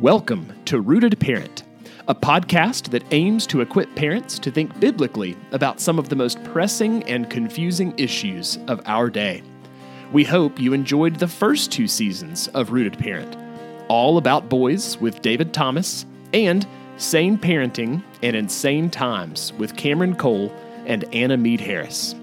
[0.00, 1.62] Welcome to Rooted Parent,
[2.06, 6.44] a podcast that aims to equip parents to think biblically about some of the most
[6.44, 9.42] pressing and confusing issues of our day.
[10.12, 13.38] We hope you enjoyed the first two seasons of Rooted Parent,
[13.88, 16.66] all about boys with David Thomas, and
[16.98, 22.14] Sane Parenting and Insane Times with Cameron Cole and Anna Meade Harris.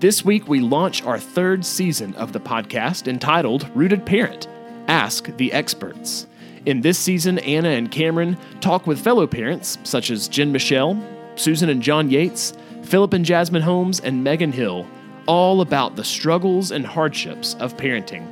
[0.00, 4.48] This week, we launch our third season of the podcast entitled Rooted Parent
[4.88, 6.26] Ask the Experts.
[6.66, 10.98] In this season, Anna and Cameron talk with fellow parents such as Jen Michel,
[11.36, 14.86] Susan and John Yates, Phillip and Jasmine Holmes, and Megan Hill,
[15.26, 18.26] all about the struggles and hardships of parenting.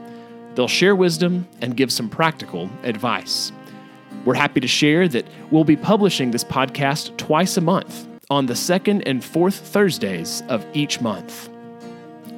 [0.54, 3.52] They'll share wisdom and give some practical advice.
[4.24, 8.56] We're happy to share that we'll be publishing this podcast twice a month on the
[8.56, 11.50] second and fourth Thursdays of each month.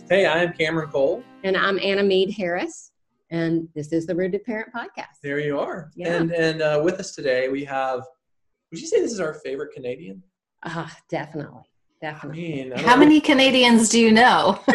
[0.09, 1.23] Hey, I'm Cameron Cole.
[1.43, 2.93] And I'm Anna Meade Harris.
[3.31, 5.19] And this is the Rooted Parent Podcast.
[5.23, 5.91] There you are.
[5.97, 6.15] Yeah.
[6.15, 8.03] And and uh, with us today we have.
[8.71, 10.23] Would you say this is our favorite Canadian?
[10.65, 11.63] Ah, definitely.
[12.03, 12.43] I Definitely.
[12.43, 14.61] mean, I How know- many Canadians do you know?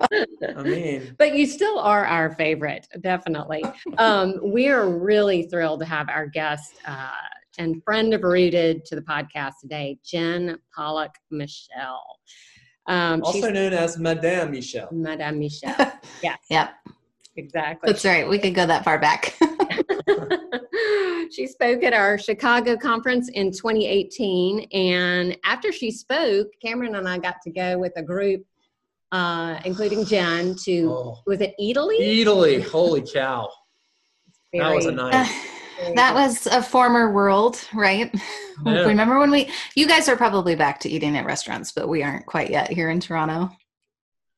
[0.00, 3.64] I mean, But you still are our favorite, definitely.
[3.98, 7.10] Um, we are really thrilled to have our guest uh,
[7.58, 12.02] and friend of Rooted to the podcast today, Jen Pollock Michel.
[12.86, 14.88] Um, also she's known as Madame Michel.
[14.92, 15.74] Madame Michel.
[16.22, 16.36] Yeah.
[16.50, 16.70] yep,
[17.36, 17.92] exactly.
[17.92, 18.28] that's right.
[18.28, 19.36] We could go that far back.
[21.30, 24.68] she spoke at our Chicago conference in 2018.
[24.72, 28.44] And after she spoke, Cameron and I got to go with a group,
[29.12, 32.20] uh, including Jen, to, Oh, was it Italy?
[32.20, 32.60] Italy!
[32.60, 33.48] Holy cow!
[34.52, 35.26] That was a night.
[35.78, 38.14] very that was a former world, right?
[38.66, 38.86] Yeah.
[38.86, 39.48] Remember when we?
[39.76, 42.90] You guys are probably back to eating at restaurants, but we aren't quite yet here
[42.90, 43.50] in Toronto.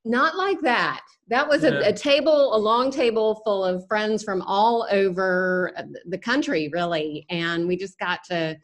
[0.04, 1.00] Not like that.
[1.28, 1.88] That was a, Yeah.
[1.88, 7.24] a table, a long table full of friends from all over uh, the country, really.
[7.30, 8.58] And we just got to,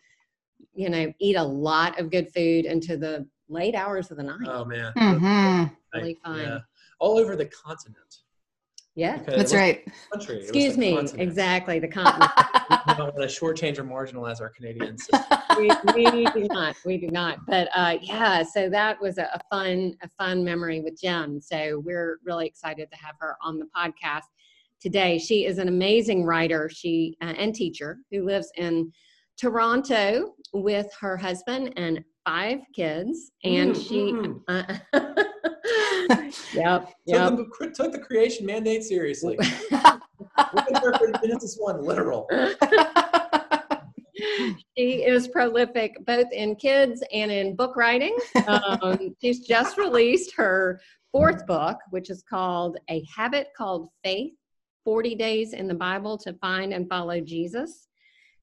[0.74, 4.46] you know, eat a lot of good food into the late hours of the night.
[4.46, 5.64] Oh man, hmm
[5.96, 6.38] Really fun.
[6.38, 6.58] Yeah.
[6.98, 8.22] All over the continent.
[8.94, 9.18] yeah.
[9.20, 9.84] Okay, it That's right.
[10.12, 10.40] Country.
[10.40, 10.94] Excuse me.
[10.94, 11.20] continent.
[11.22, 11.78] Exactly.
[11.78, 12.30] The continent.
[12.86, 15.06] We don't want to shortchange or marginalize our Canadians.
[15.58, 16.76] we, we do not.
[16.84, 17.38] We do not.
[17.46, 21.40] But uh, yeah, so that was a, a fun, a fun memory with Jen.
[21.40, 24.24] So we're really excited to have her on the podcast
[24.80, 25.18] today.
[25.18, 26.70] She is an amazing writer.
[26.72, 28.92] She uh, and teacher who lives in
[29.38, 33.30] Toronto with her husband and five kids.
[33.44, 34.12] And Mm, she.
[34.12, 34.42] mm.
[34.48, 34.78] Uh,
[36.52, 36.92] yep.
[37.08, 39.38] Took, the, took the creation mandate seriously.
[41.22, 42.26] Genesis one literal.
[44.76, 48.16] she is prolific both in kids and in book writing.
[48.48, 50.80] Um, she's just released her
[51.12, 54.32] fourth book, which is called A Habit Called Faith
[54.84, 57.88] 40 Days in the Bible to Find and Follow Jesus.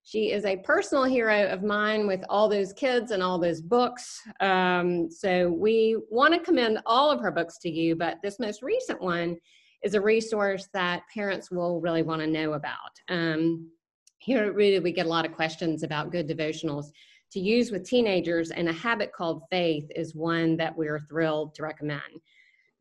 [0.06, 4.22] She is a personal hero of mine with all those kids and all those books.
[4.42, 8.62] Um, so we want to commend all of her books to you, but this most
[8.62, 9.38] recent one
[9.82, 12.92] is a resource that parents will really want to know about.
[13.08, 13.70] Um,
[14.18, 16.88] here at Rooted, we get a lot of questions about good devotionals
[17.32, 21.64] to use with teenagers, and a habit called faith is one that we're thrilled to
[21.64, 22.02] recommend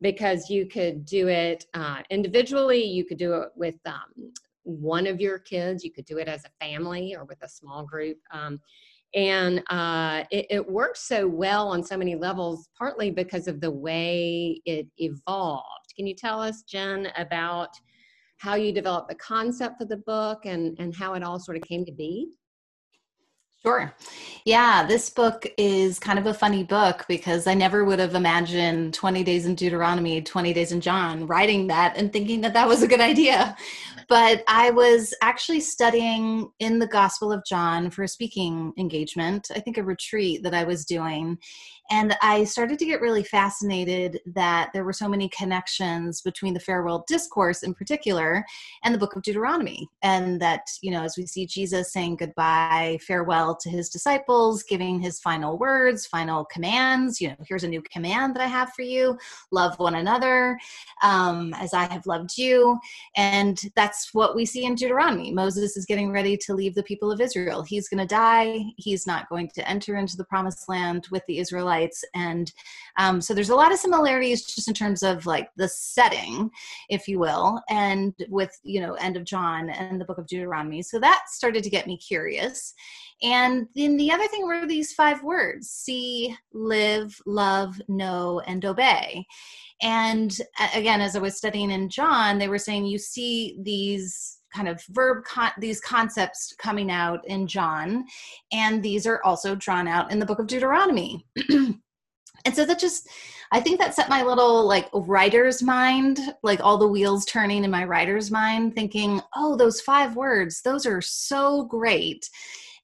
[0.01, 5.19] because you could do it uh, individually, you could do it with um, one of
[5.19, 8.17] your kids, you could do it as a family or with a small group.
[8.31, 8.59] Um,
[9.15, 13.69] and uh, it, it works so well on so many levels, partly because of the
[13.69, 15.93] way it evolved.
[15.95, 17.69] Can you tell us, Jen, about
[18.37, 21.63] how you developed the concept for the book and, and how it all sort of
[21.63, 22.31] came to be?
[23.63, 23.95] Sure.
[24.43, 28.93] Yeah, this book is kind of a funny book because I never would have imagined
[28.93, 32.83] 20 days in Deuteronomy, 20 days in John, writing that and thinking that that was
[32.83, 33.55] a good idea.
[34.09, 39.59] But I was actually studying in the Gospel of John for a speaking engagement, I
[39.59, 41.37] think a retreat that I was doing.
[41.91, 46.59] And I started to get really fascinated that there were so many connections between the
[46.59, 48.45] farewell discourse in particular
[48.83, 49.87] and the book of Deuteronomy.
[50.01, 54.99] And that, you know, as we see Jesus saying goodbye, farewell to his disciples, giving
[54.99, 58.81] his final words, final commands, you know, here's a new command that I have for
[58.81, 59.17] you
[59.51, 60.59] love one another
[61.01, 62.79] um, as I have loved you.
[63.15, 65.31] And that's what we see in Deuteronomy.
[65.31, 67.63] Moses is getting ready to leave the people of Israel.
[67.63, 71.39] He's going to die, he's not going to enter into the promised land with the
[71.39, 71.82] Israelites.
[71.83, 72.03] Israelites.
[72.13, 72.51] And
[72.97, 76.49] um, so there's a lot of similarities just in terms of like the setting,
[76.89, 80.81] if you will, and with, you know, end of John and the book of Deuteronomy.
[80.81, 82.73] So that started to get me curious.
[83.21, 89.25] And then the other thing were these five words see, live, love, know, and obey.
[89.81, 90.37] And
[90.75, 94.83] again, as I was studying in John, they were saying you see these kind of
[94.89, 98.05] verb con- these concepts coming out in John
[98.51, 101.25] and these are also drawn out in the book of Deuteronomy.
[101.49, 103.09] and so that just
[103.53, 107.69] I think that set my little like writer's mind, like all the wheels turning in
[107.69, 112.27] my writer's mind thinking, "Oh, those five words, those are so great."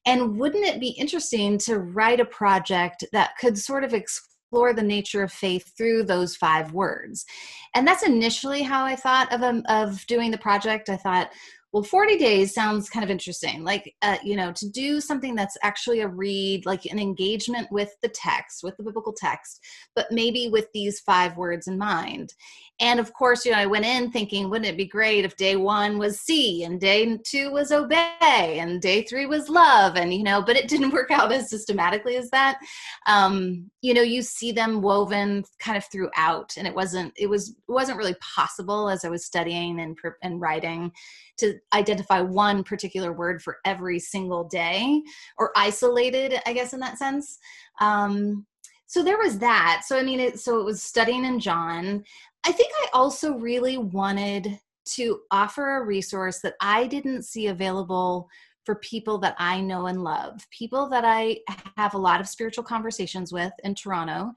[0.06, 4.82] And wouldn't it be interesting to write a project that could sort of explore the
[4.82, 7.26] nature of faith through those five words?
[7.74, 10.88] And that's initially how I thought of um, of doing the project.
[10.88, 11.30] I thought,
[11.72, 15.56] well 40 days sounds kind of interesting like uh, you know to do something that's
[15.62, 19.60] actually a read like an engagement with the text with the biblical text
[19.94, 22.34] but maybe with these five words in mind
[22.80, 25.56] and of course you know i went in thinking wouldn't it be great if day
[25.56, 29.96] one was see and day two was obey and day three was love?
[29.96, 32.58] And you know but it didn't work out as systematically as that.
[33.06, 37.50] Um you know you see them woven kind of throughout and it wasn't it was
[37.50, 40.92] it wasn't really possible as i was studying and and writing
[41.38, 45.02] to identify one particular word for every single day
[45.38, 47.38] or isolated i guess in that sense.
[47.80, 48.46] Um
[48.86, 49.82] so there was that.
[49.86, 52.04] So i mean it so it was studying in john
[52.44, 54.58] I think I also really wanted
[54.94, 58.28] to offer a resource that I didn't see available
[58.64, 61.38] for people that I know and love, people that I
[61.76, 64.32] have a lot of spiritual conversations with in Toronto,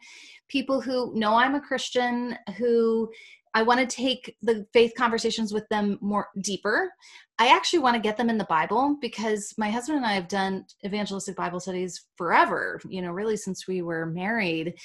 [0.48, 3.12] people who know I'm a Christian, who
[3.56, 6.92] I want to take the faith conversations with them more deeper.
[7.40, 10.28] I actually want to get them in the Bible because my husband and I have
[10.28, 14.76] done evangelistic Bible studies forever, you know, really since we were married.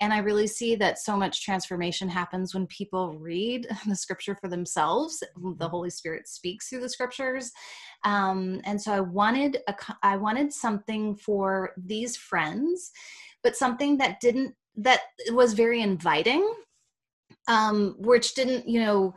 [0.00, 4.48] And I really see that so much transformation happens when people read the scripture for
[4.48, 5.18] themselves.
[5.18, 5.62] The mm-hmm.
[5.64, 7.52] Holy Spirit speaks through the scriptures.
[8.04, 12.92] Um, and so I wanted a, I wanted something for these friends,
[13.42, 15.00] but something that didn't that
[15.30, 16.46] was very inviting
[17.48, 19.14] um, which didn't, you know,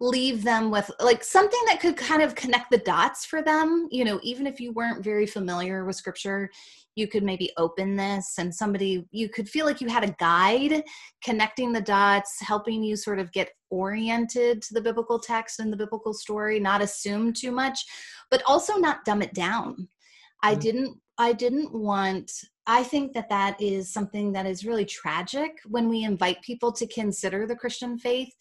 [0.00, 3.86] leave them with like something that could kind of connect the dots for them.
[3.90, 6.50] You know, even if you weren't very familiar with scripture,
[6.96, 10.82] you could maybe open this and somebody, you could feel like you had a guide
[11.22, 15.76] connecting the dots, helping you sort of get oriented to the biblical text and the
[15.76, 17.84] biblical story, not assume too much,
[18.30, 19.88] but also not dumb it down.
[20.42, 20.60] I mm-hmm.
[20.60, 22.32] didn't I didn't want
[22.66, 26.86] I think that that is something that is really tragic when we invite people to
[26.86, 28.32] consider the Christian faith.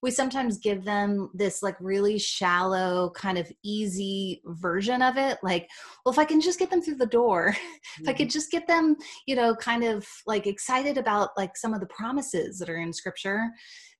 [0.00, 5.38] We sometimes give them this like really shallow, kind of easy version of it.
[5.42, 5.68] Like,
[6.04, 8.02] well, if I can just get them through the door, mm-hmm.
[8.02, 8.32] if I could mm-hmm.
[8.32, 8.96] just get them,
[9.26, 12.92] you know, kind of like excited about like some of the promises that are in
[12.92, 13.50] scripture,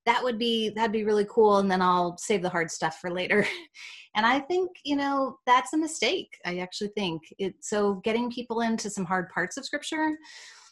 [0.09, 3.11] that would be that'd be really cool and then i'll save the hard stuff for
[3.11, 3.47] later
[4.17, 8.63] and i think you know that's a mistake i actually think it so getting people
[8.63, 10.17] into some hard parts of scripture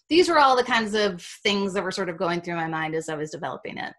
[0.08, 2.94] these were all the kinds of things that were sort of going through my mind
[2.94, 3.92] as i was developing it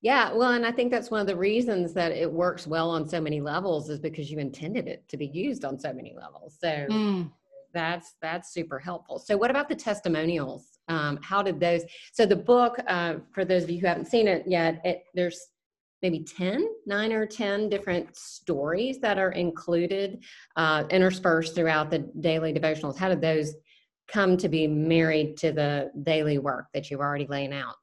[0.00, 3.08] yeah, well, and I think that's one of the reasons that it works well on
[3.08, 6.58] so many levels is because you intended it to be used on so many levels.
[6.60, 7.30] So mm.
[7.72, 9.20] that's that's super helpful.
[9.20, 10.71] So what about the testimonials?
[10.88, 11.82] Um, how did those
[12.12, 15.38] so the book uh, for those of you who haven't seen it yet it, there's
[16.02, 20.22] maybe 10 9 or 10 different stories that are included
[20.56, 22.96] uh, interspersed throughout the daily devotionals.
[22.96, 23.54] How did those
[24.08, 27.76] come to be married to the daily work that you've already laying out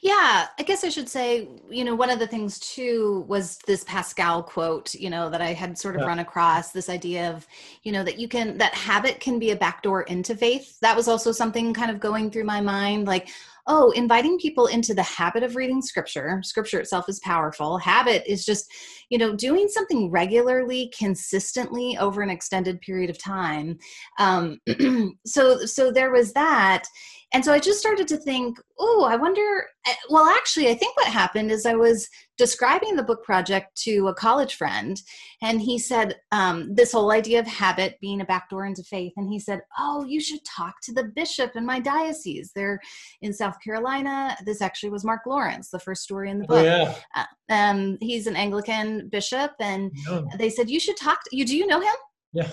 [0.00, 3.84] yeah, I guess I should say, you know, one of the things too was this
[3.84, 6.08] Pascal quote, you know, that I had sort of yeah.
[6.08, 7.46] run across this idea of,
[7.82, 10.78] you know, that you can, that habit can be a backdoor into faith.
[10.80, 13.06] That was also something kind of going through my mind.
[13.06, 13.28] Like,
[13.66, 16.40] oh, inviting people into the habit of reading scripture.
[16.44, 17.78] Scripture itself is powerful.
[17.78, 18.70] Habit is just,
[19.10, 23.78] you know, doing something regularly, consistently over an extended period of time.
[24.18, 24.58] Um,
[25.26, 26.86] so, so there was that
[27.32, 29.66] and so I just started to think, oh, I wonder.
[29.86, 34.08] Eh, well, actually, I think what happened is I was describing the book project to
[34.08, 35.00] a college friend,
[35.42, 39.12] and he said um, this whole idea of habit being a backdoor into faith.
[39.16, 42.50] And he said, oh, you should talk to the bishop in my diocese.
[42.54, 42.80] They're
[43.22, 44.36] in South Carolina.
[44.44, 46.58] This actually was Mark Lawrence, the first story in the oh, book.
[46.58, 46.94] Oh, yeah.
[47.14, 50.22] Uh, um, he's an Anglican bishop, and yeah.
[50.38, 51.22] they said you should talk.
[51.24, 51.94] To, you do you know him?
[52.32, 52.50] Yeah.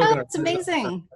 [0.00, 1.06] Oh, it's amazing.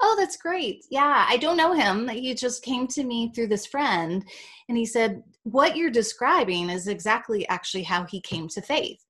[0.00, 0.84] Oh, that's great.
[0.90, 2.08] Yeah, I don't know him.
[2.08, 4.24] He just came to me through this friend
[4.68, 9.04] and he said, what you're describing is exactly actually how he came to faith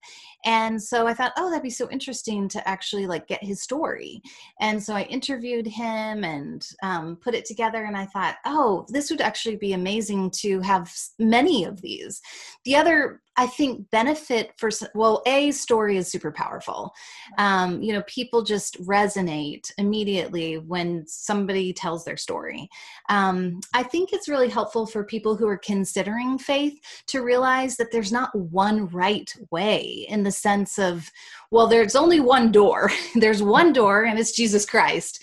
[0.44, 4.22] and so i thought oh that'd be so interesting to actually like get his story
[4.60, 9.10] and so i interviewed him and um, put it together and i thought oh this
[9.10, 12.20] would actually be amazing to have many of these
[12.64, 16.92] the other I think benefit for well, a story is super powerful.
[17.38, 22.68] Um, you know, people just resonate immediately when somebody tells their story.
[23.08, 27.92] Um, I think it's really helpful for people who are considering faith to realize that
[27.92, 31.08] there's not one right way in the sense of,
[31.50, 32.90] well, there's only one door.
[33.14, 35.22] there's one door, and it's Jesus Christ.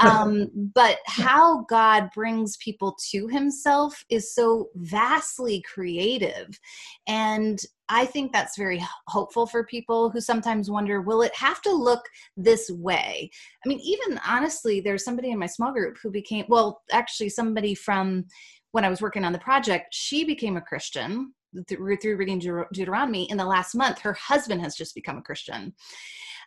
[0.00, 6.58] Um, but how God brings people to Himself is so vastly creative,
[7.06, 11.72] and I think that's very hopeful for people who sometimes wonder, will it have to
[11.72, 12.02] look
[12.36, 13.30] this way?
[13.64, 17.74] I mean, even honestly, there's somebody in my small group who became, well, actually, somebody
[17.74, 18.24] from
[18.72, 21.32] when I was working on the project, she became a Christian
[21.68, 23.30] through, through reading Deuteronomy.
[23.30, 25.74] In the last month, her husband has just become a Christian.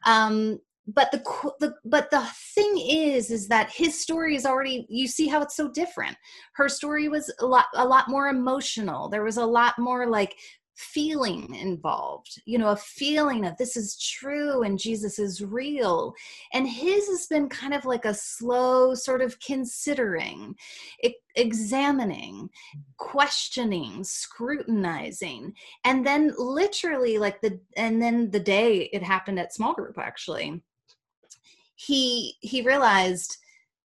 [0.06, 0.60] Um,
[0.94, 1.20] but the,
[1.60, 2.26] the but the
[2.56, 6.18] thing is is that his story is already you see how it's so different
[6.54, 10.36] her story was a lot a lot more emotional there was a lot more like
[10.80, 16.14] feeling involved you know a feeling that this is true and jesus is real.
[16.54, 20.56] And his has been kind of like a slow sort of considering
[21.36, 22.50] examining
[22.98, 25.54] questioning scrutinizing
[25.86, 30.62] and then literally like the and then the day it happened at small group actually
[31.76, 33.38] he he realized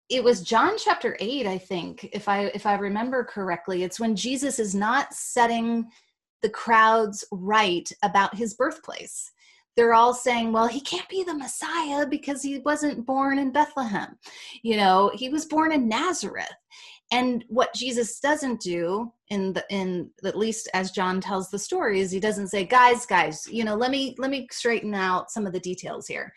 [0.09, 3.83] it was John chapter 8 I think if I if I remember correctly.
[3.83, 5.91] It's when Jesus is not setting
[6.43, 9.33] the crowds right about his birthplace.
[9.77, 14.19] They're all saying well he can't be the messiah because he wasn't born in Bethlehem.
[14.63, 16.55] You know he was born in Nazareth.
[17.13, 22.01] And what Jesus doesn't do in the in at least as John tells the story
[22.01, 25.47] is he doesn't say guys guys you know let me let me straighten out some
[25.47, 26.33] of the details here.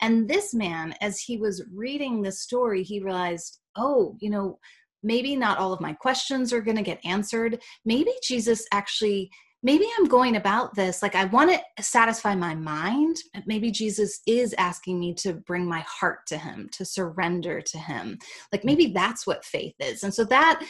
[0.00, 4.58] And this man, as he was reading the story, he realized, oh, you know,
[5.04, 7.62] maybe not all of my questions are going to get answered.
[7.84, 9.30] Maybe Jesus actually,
[9.62, 13.18] maybe I'm going about this like I want to satisfy my mind.
[13.46, 18.18] Maybe Jesus is asking me to bring my heart to him, to surrender to him.
[18.50, 20.02] Like maybe that's what faith is.
[20.02, 20.64] And so that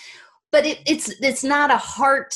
[0.53, 2.33] but it, it's it's not a heart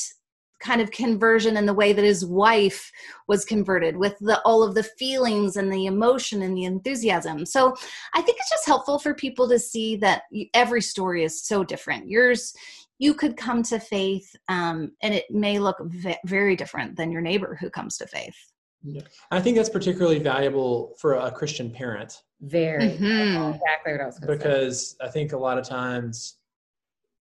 [0.60, 2.90] kind of conversion in the way that his wife
[3.26, 7.74] was converted with the all of the feelings and the emotion and the enthusiasm so
[8.14, 10.22] i think it's just helpful for people to see that
[10.54, 12.54] every story is so different yours
[13.00, 17.20] you could come to faith um, and it may look v- very different than your
[17.20, 18.36] neighbor who comes to faith
[18.82, 19.02] yeah.
[19.30, 23.54] i think that's particularly valuable for a christian parent very mm-hmm.
[23.54, 25.06] exactly what i was because say.
[25.06, 26.36] i think a lot of times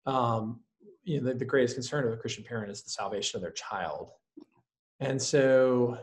[0.06, 0.60] um,
[1.04, 3.52] you know the, the greatest concern of a christian parent is the salvation of their
[3.52, 4.10] child
[5.00, 5.98] and so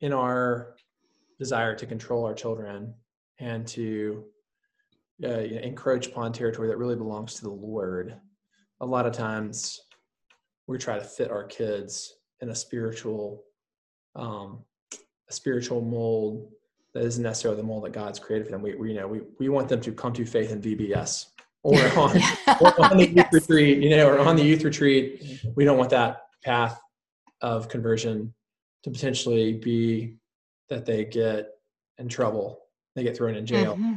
[0.00, 0.74] in our
[1.38, 2.94] desire to control our children
[3.38, 4.24] and to
[5.24, 8.16] uh, you know, encroach upon territory that really belongs to the lord
[8.80, 9.80] a lot of times
[10.66, 13.44] we try to fit our kids in a spiritual
[14.14, 14.64] um,
[15.28, 16.50] a spiritual mold
[16.94, 18.62] that isn't necessarily the mold that God's created for them.
[18.62, 21.26] We, we you know we, we want them to come to faith in VBS
[21.66, 22.16] or on,
[22.60, 23.26] or on the yes.
[23.32, 25.40] youth retreat, you know, or on the youth retreat.
[25.56, 26.80] We don't want that path
[27.40, 28.32] of conversion
[28.84, 30.16] to potentially be
[30.68, 31.48] that they get
[31.98, 32.60] in trouble,
[32.94, 33.94] they get thrown in jail, mm-hmm.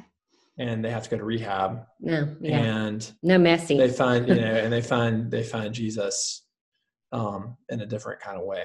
[0.58, 1.86] and they have to go to rehab.
[2.00, 2.58] No, yeah.
[2.58, 3.78] and no messy.
[3.78, 6.44] They find you know, and they find they find Jesus
[7.12, 8.64] um, in a different kind of way.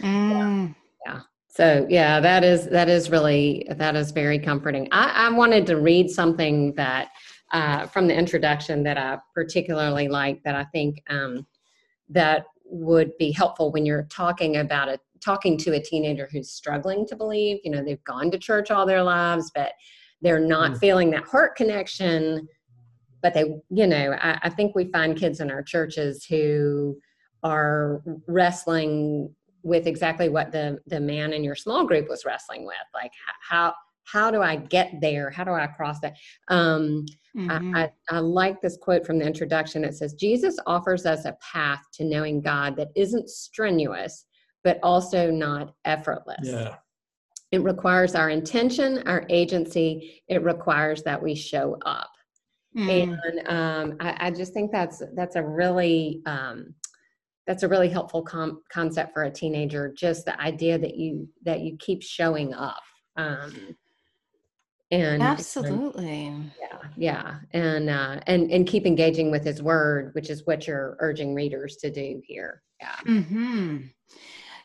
[0.00, 0.74] Mm.
[1.06, 1.20] Yeah.
[1.48, 4.88] So yeah, that is that is really that is very comforting.
[4.92, 7.08] I, I wanted to read something that
[7.52, 11.46] uh, from the introduction that I particularly like that I think um,
[12.08, 17.06] that would be helpful when you're talking about a talking to a teenager who's struggling
[17.06, 17.58] to believe.
[17.64, 19.72] You know, they've gone to church all their lives, but
[20.20, 20.78] they're not mm.
[20.78, 22.46] feeling that heart connection.
[23.22, 26.98] But they, you know, I, I think we find kids in our churches who
[27.42, 32.76] are wrestling with exactly what the the man in your small group was wrestling with
[32.92, 33.12] like
[33.48, 33.72] how
[34.04, 35.30] how do I get there?
[35.30, 36.16] How do I cross that?
[36.48, 37.06] Um,
[37.36, 37.74] mm-hmm.
[37.74, 39.84] I, I, I, like this quote from the introduction.
[39.84, 44.26] It says, Jesus offers us a path to knowing God that isn't strenuous,
[44.62, 46.38] but also not effortless.
[46.42, 46.76] Yeah.
[47.50, 50.22] It requires our intention, our agency.
[50.28, 52.10] It requires that we show up.
[52.76, 53.16] Mm.
[53.28, 56.74] And um, I, I, just think that's that's a really um,
[57.46, 59.92] that's a really helpful com- concept for a teenager.
[59.96, 62.80] Just the idea that you that you keep showing up.
[63.16, 63.76] Um,
[64.94, 70.30] and absolutely and, yeah yeah and uh and and keep engaging with his word which
[70.30, 73.78] is what you're urging readers to do here yeah mm-hmm.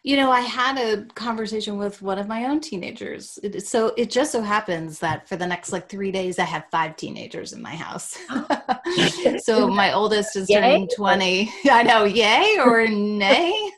[0.02, 3.38] You know, I had a conversation with one of my own teenagers.
[3.44, 6.64] It, so it just so happens that for the next like three days, I have
[6.72, 8.18] five teenagers in my house.
[9.44, 10.62] so my oldest is yay?
[10.62, 11.52] turning 20.
[11.70, 13.72] I know, yay or nay.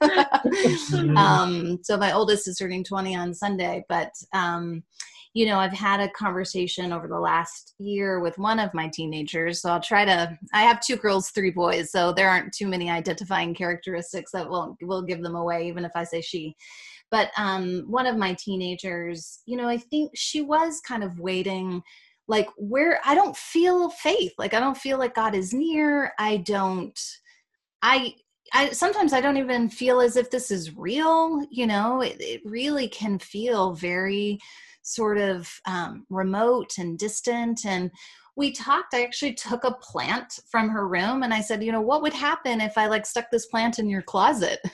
[1.18, 4.84] um, so my oldest is turning 20 on Sunday, but um,
[5.34, 9.62] you know, I've had a conversation over the last year with one of my teenagers.
[9.62, 11.92] So I'll try to, I have two girls, three boys.
[11.92, 15.92] So there aren't too many identifying characteristics that will, will give them away, even if
[15.96, 16.56] I say she.
[17.12, 21.82] But um, one of my teenagers, you know, I think she was kind of waiting
[22.28, 24.34] like where I don't feel faith.
[24.38, 26.14] Like I don't feel like God is near.
[26.20, 26.98] I don't,
[27.82, 28.16] I,
[28.54, 31.46] I sometimes I don't even feel as if this is real.
[31.52, 34.40] You know, it, it really can feel very
[34.84, 37.66] sort of um, remote and distant.
[37.66, 37.92] And
[38.36, 41.82] we talked, I actually took a plant from her room and I said, you know,
[41.82, 44.60] what would happen if I like stuck this plant in your closet?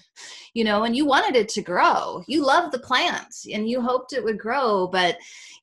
[0.54, 2.24] You know, and you wanted it to grow.
[2.28, 5.16] You love the plant and you hoped it would grow, but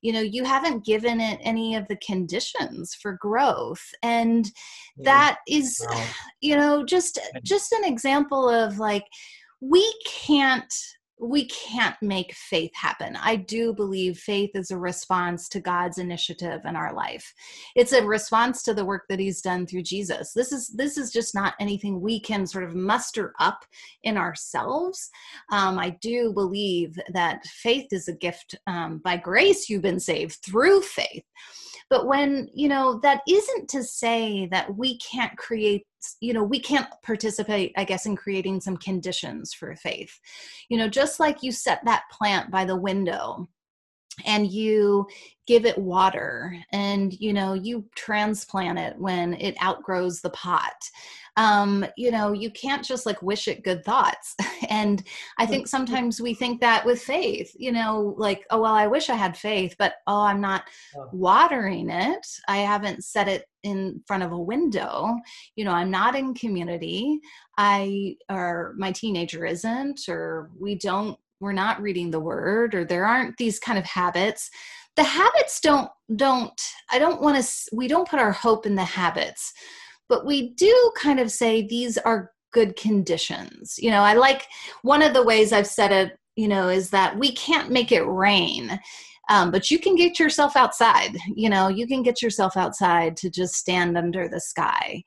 [0.03, 3.85] you know, you haven't given it any of the conditions for growth.
[4.05, 4.49] And
[4.99, 6.07] that is, wow.
[6.41, 9.05] you know, just just an example of like
[9.61, 10.73] we can't
[11.19, 13.17] we can't make faith happen.
[13.17, 17.33] I do believe faith is a response to God's initiative in our life.
[17.77, 20.33] It's a response to the work that he's done through Jesus.
[20.33, 23.65] This is this is just not anything we can sort of muster up
[24.03, 25.11] in ourselves.
[25.53, 29.69] Um, I do believe that faith is a gift um, by grace.
[29.69, 31.25] You've been saved through faith.
[31.91, 35.87] But when, you know, that isn't to say that we can't create,
[36.21, 40.19] you know, we can't participate, I guess, in creating some conditions for faith.
[40.69, 43.49] You know, just like you set that plant by the window
[44.25, 45.07] and you
[45.47, 50.75] give it water and you know you transplant it when it outgrows the pot
[51.37, 54.37] um, you know, you can't just like wish it good thoughts.
[54.69, 55.03] and
[55.39, 59.11] I think sometimes we think that with faith, you know, like, oh, well, I wish
[59.11, 60.65] I had faith, but oh, I'm not
[61.13, 62.27] watering it.
[62.49, 65.17] I haven't set it in front of a window.
[65.57, 67.19] You know, I'm not in community.
[67.59, 73.05] I, or my teenager isn't, or we don't, we're not reading the word, or there
[73.05, 74.51] aren't these kind of habits
[74.97, 78.85] the habits don't don't i don't want to we don't put our hope in the
[78.85, 79.53] habits
[80.09, 83.75] but we do kind of say these are good conditions.
[83.79, 84.47] You know, I like
[84.83, 88.05] one of the ways I've said it, you know, is that we can't make it
[88.05, 88.81] rain.
[89.29, 93.31] Um, but you can get yourself outside you know you can get yourself outside to
[93.31, 95.03] just stand under the sky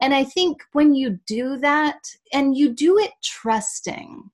[0.00, 1.98] and i think when you do that
[2.32, 4.30] and you do it trusting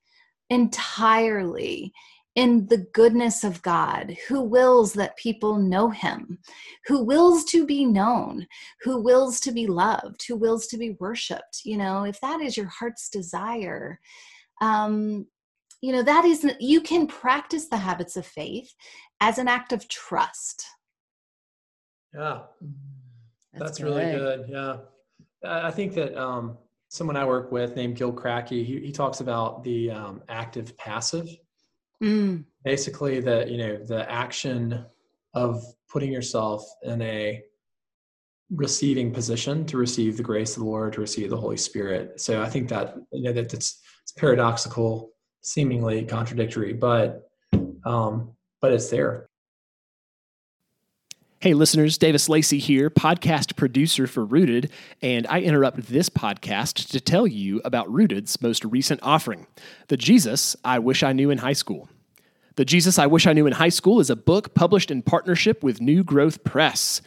[0.54, 1.92] entirely
[2.34, 6.38] in the goodness of God, who wills that people know him,
[6.86, 8.46] who wills to be known,
[8.82, 11.60] who wills to be loved, who wills to be worshiped.
[11.64, 14.00] You know, if that is your heart's desire,
[14.60, 15.26] um,
[15.80, 18.72] you know, that is, you can practice the habits of faith
[19.20, 20.64] as an act of trust.
[22.12, 22.40] Yeah,
[23.52, 24.46] that's, that's really good.
[24.48, 24.76] Yeah.
[25.46, 26.56] I think that um,
[26.94, 31.28] someone I work with named Gil Cracky, he, he talks about the um, active passive
[32.02, 32.44] Mm.
[32.64, 34.84] Basically, the you know the action
[35.32, 37.42] of putting yourself in a
[38.50, 42.20] receiving position to receive the grace of the Lord, to receive the Holy Spirit.
[42.20, 47.22] So I think that you know that it's, it's paradoxical, seemingly contradictory, but
[47.84, 49.28] um, but it's there.
[51.44, 54.70] Hey, listeners, Davis Lacey here, podcast producer for Rooted,
[55.02, 59.46] and I interrupt this podcast to tell you about Rooted's most recent offering,
[59.88, 61.90] The Jesus I Wish I Knew in High School.
[62.56, 65.62] The Jesus I Wish I Knew in High School is a book published in partnership
[65.62, 67.02] with New Growth Press.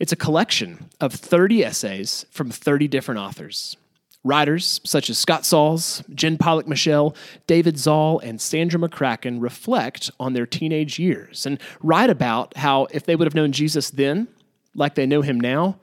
[0.00, 3.76] It's a collection of 30 essays from 30 different authors.
[4.24, 7.14] Writers such as Scott Sauls, Jen Pollock Michel,
[7.46, 13.04] David Zahl, and Sandra McCracken reflect on their teenage years and write about how if
[13.04, 14.26] they would have known Jesus then,
[14.74, 15.78] like they know him now,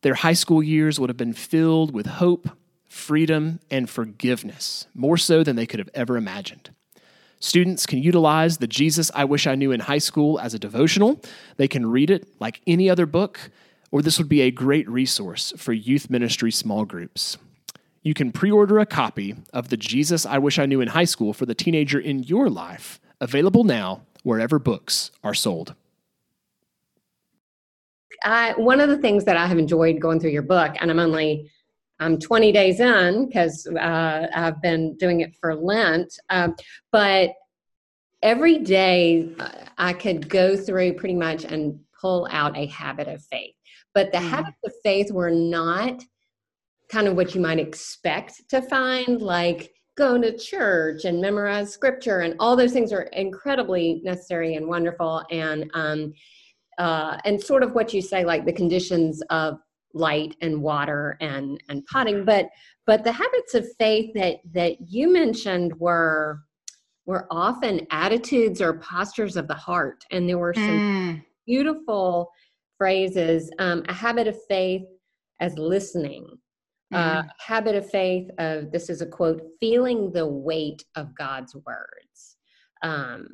[0.00, 2.48] their high school years would have been filled with hope,
[2.88, 6.70] freedom, and forgiveness, more so than they could have ever imagined.
[7.40, 11.20] Students can utilize the Jesus I Wish I Knew in high school as a devotional.
[11.56, 13.50] They can read it like any other book,
[13.90, 17.36] or this would be a great resource for youth ministry small groups
[18.02, 21.04] you can pre order a copy of The Jesus I Wish I Knew in High
[21.04, 25.74] School for the teenager in your life, available now wherever books are sold.
[28.24, 30.98] I, one of the things that I have enjoyed going through your book, and I'm
[30.98, 31.50] only
[32.00, 36.48] I'm 20 days in because uh, I've been doing it for Lent, uh,
[36.90, 37.30] but
[38.22, 43.22] every day uh, I could go through pretty much and pull out a habit of
[43.24, 43.54] faith.
[43.94, 44.30] But the Mm.
[44.30, 46.02] habits of faith were not
[46.92, 52.20] kind of what you might expect to find, like going to church and memorize scripture,
[52.20, 56.12] and all those things are incredibly necessary and wonderful, and um,
[56.78, 59.58] uh, and sort of what you say, like the conditions of
[59.94, 62.48] light and water and and potting, but
[62.86, 66.42] but the habits of faith that that you mentioned were
[67.06, 71.24] were often attitudes or postures of the heart, and there were some Mm.
[71.46, 72.30] beautiful
[72.78, 73.50] phrases.
[73.58, 74.82] Um, a habit of faith
[75.40, 76.38] as listening
[76.92, 82.36] uh, habit of faith of this is a quote feeling the weight of god's words.
[82.82, 83.26] Um,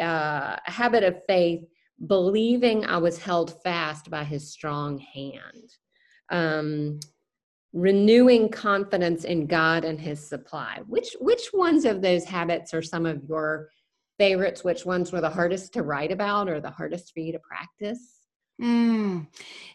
[0.00, 1.62] uh, a habit of faith
[2.08, 5.70] believing i was held fast by his strong hand.
[6.30, 7.00] Um,
[7.72, 10.80] renewing confidence in god and his supply.
[10.86, 13.68] Which which ones of those habits are some of your
[14.18, 14.64] favorites?
[14.64, 18.13] Which ones were the hardest to write about or the hardest for you to practice
[18.62, 19.26] Mm,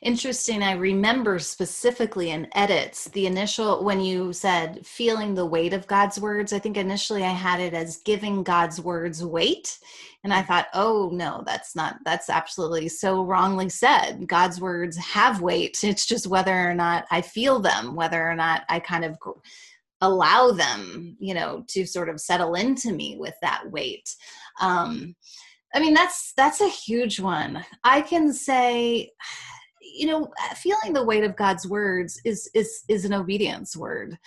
[0.02, 0.63] interesting.
[0.63, 6.18] I remember specifically in edits the initial when you said feeling the weight of God's
[6.18, 6.54] words.
[6.54, 9.78] I think initially I had it as giving God's words weight.
[10.24, 14.28] And I thought, oh no, that's not, that's absolutely so wrongly said.
[14.28, 15.80] God's words have weight.
[15.84, 19.18] It's just whether or not I feel them, whether or not I kind of
[20.00, 24.15] allow them, you know, to sort of settle into me with that weight.
[24.62, 25.15] Um,
[25.73, 27.63] I mean, that's that's a huge one.
[27.84, 29.12] I can say,
[29.82, 34.17] you know, feeling the weight of God's words is is is an obedience word.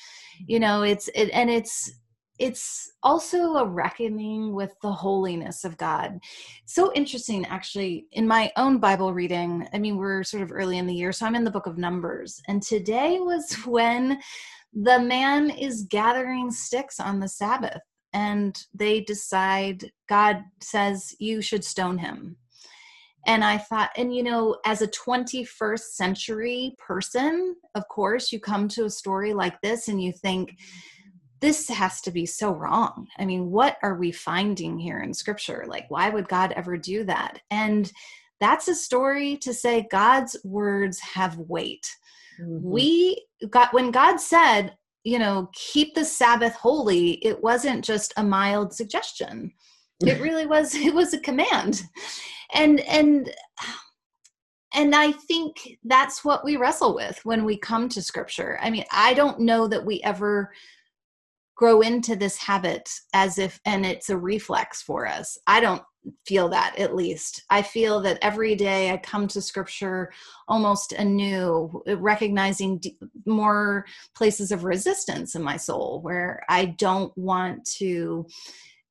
[0.47, 1.91] You know, it's it and it's
[2.39, 6.19] it's also a reckoning with the holiness of God.
[6.67, 9.69] So interesting, actually, in my own Bible reading.
[9.73, 11.79] I mean, we're sort of early in the year, so I'm in the book of
[11.79, 14.19] Numbers, and today was when
[14.73, 21.65] the man is gathering sticks on the Sabbath and they decide god says you should
[21.65, 22.37] stone him.
[23.27, 28.69] And i thought and you know as a 21st century person of course you come
[28.69, 30.57] to a story like this and you think
[31.41, 33.09] this has to be so wrong.
[33.19, 35.65] I mean what are we finding here in scripture?
[35.67, 37.41] Like why would god ever do that?
[37.51, 37.93] And
[38.41, 41.89] that's a story to say god's words have weight.
[42.41, 42.69] Mm-hmm.
[42.69, 48.23] We got when god said you know keep the sabbath holy it wasn't just a
[48.23, 49.53] mild suggestion.
[50.03, 50.09] Mm.
[50.09, 51.83] It really was it was a command.
[52.55, 53.33] And and
[54.75, 58.59] and i think that's what we wrestle with when we come to scripture.
[58.63, 60.51] I mean i don't know that we ever
[61.55, 65.39] grow into this habit as if and it's a reflex for us.
[65.47, 65.83] I don't
[66.27, 67.43] feel that at least.
[67.51, 70.13] I feel that every day i come to scripture
[70.49, 77.65] almost anew recognizing d- more places of resistance in my soul where i don't want
[77.65, 78.27] to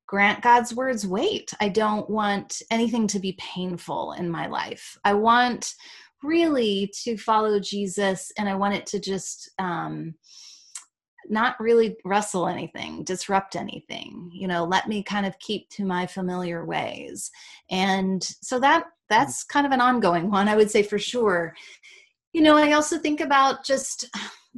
[0.06, 1.52] grant god's words weight.
[1.60, 4.98] I don't want anything to be painful in my life.
[5.04, 5.74] I want
[6.22, 10.14] really to follow jesus and i want it to just um,
[11.28, 14.30] not really wrestle anything, disrupt anything.
[14.32, 17.30] You know, let me kind of keep to my familiar ways.
[17.70, 21.54] And so that that's kind of an ongoing one, I would say for sure.
[22.32, 24.08] You know, I also think about just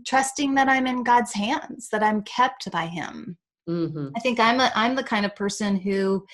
[0.06, 3.36] trusting that I'm in God's hands, that I'm kept by him.
[3.68, 4.08] Mm-hmm.
[4.16, 6.26] I think I'm a I'm the kind of person who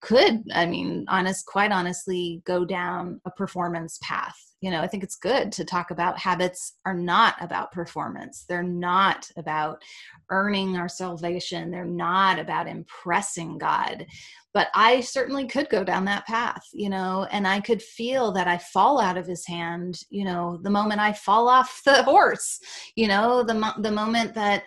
[0.00, 4.36] could, I mean, honest, quite honestly, go down a performance path.
[4.60, 8.44] You know, I think it's good to talk about habits are not about performance.
[8.48, 9.82] They're not about
[10.30, 11.70] earning our salvation.
[11.70, 14.06] They're not about impressing God.
[14.54, 18.48] But I certainly could go down that path, you know, and I could feel that
[18.48, 22.58] I fall out of his hand, you know, the moment I fall off the horse,
[22.96, 24.64] you know, the, the moment that,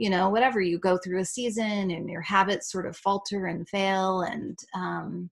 [0.00, 3.68] you know whatever you go through a season and your habits sort of falter and
[3.68, 5.28] fail and um,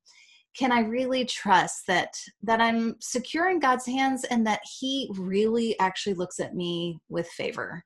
[0.54, 5.74] can i really trust that that i'm secure in god's hands and that he really
[5.81, 7.83] actually looks at me with favor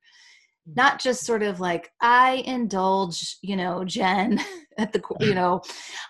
[0.66, 4.40] not just sort of like i indulge you know jen
[4.78, 5.60] at the you know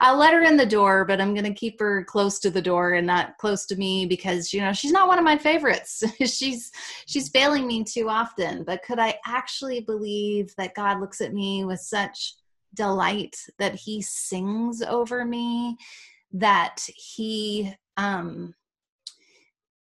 [0.00, 2.60] i'll let her in the door but i'm going to keep her close to the
[2.60, 6.04] door and not close to me because you know she's not one of my favorites.
[6.24, 6.70] She's
[7.06, 11.64] she's failing me too often but could i actually believe that god looks at me
[11.64, 12.34] with such
[12.74, 15.76] delight that he sings over me
[16.32, 18.54] that he um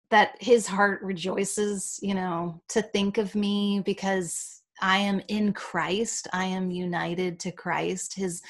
[0.09, 6.27] that his heart rejoices you know to think of me because i am in christ
[6.33, 8.41] i am united to christ his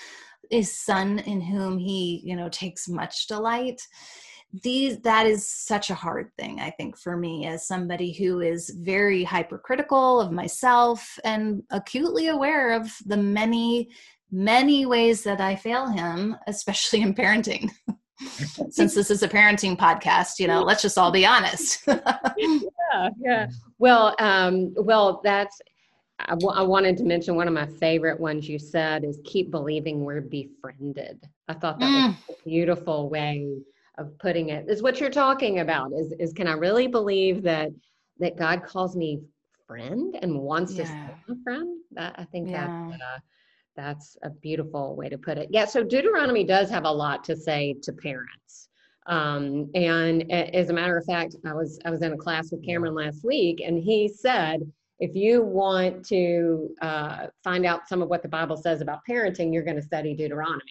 [0.49, 3.81] his son in whom he you know takes much delight
[4.63, 8.69] these that is such a hard thing i think for me as somebody who is
[8.79, 13.89] very hypercritical of myself and acutely aware of the many
[14.31, 17.69] many ways that i fail him especially in parenting
[18.69, 21.83] Since this is a parenting podcast, you know, let's just all be honest.
[21.87, 23.47] yeah, yeah.
[23.77, 25.61] Well, um, well, that's.
[26.19, 29.51] I, w- I wanted to mention one of my favorite ones you said is keep
[29.51, 31.27] believing we're befriended.
[31.47, 32.07] I thought that Mm.
[32.27, 33.47] was a beautiful way
[33.97, 34.69] of putting it.
[34.69, 35.91] Is what you're talking about.
[35.93, 37.69] Is is can I really believe that
[38.19, 39.21] that God calls me
[39.67, 40.85] friend and wants to Yeah.
[40.87, 41.79] stay my friend?
[41.91, 42.67] That I think Yeah.
[42.67, 43.19] that's uh,
[43.75, 45.47] that's a beautiful way to put it.
[45.51, 45.65] Yeah.
[45.65, 48.67] So Deuteronomy does have a lot to say to parents.
[49.05, 52.65] Um, and as a matter of fact, I was I was in a class with
[52.65, 54.59] Cameron last week, and he said,
[54.99, 59.53] if you want to uh, find out some of what the Bible says about parenting,
[59.53, 60.61] you're going to study Deuteronomy.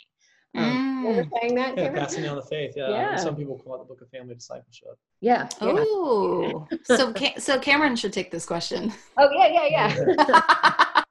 [0.56, 1.30] Um, you ever Mm.
[1.40, 2.74] saying that, Yeah, passing down the faith.
[2.76, 2.90] Yeah.
[2.90, 3.16] Yeah.
[3.16, 4.98] Some people call it the book of family discipleship.
[5.20, 5.48] Yeah.
[5.60, 5.72] yeah.
[5.78, 8.92] Oh, so Ca- so Cameron should take this question.
[9.18, 11.02] Oh yeah, yeah,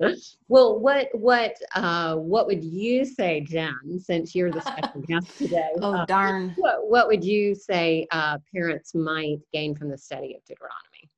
[0.00, 0.08] yeah.
[0.48, 3.98] well, what what uh, what would you say, Jen?
[3.98, 6.52] Since you're the special guest today, oh uh, darn.
[6.56, 11.10] what what would you say uh, parents might gain from the study of Deuteronomy?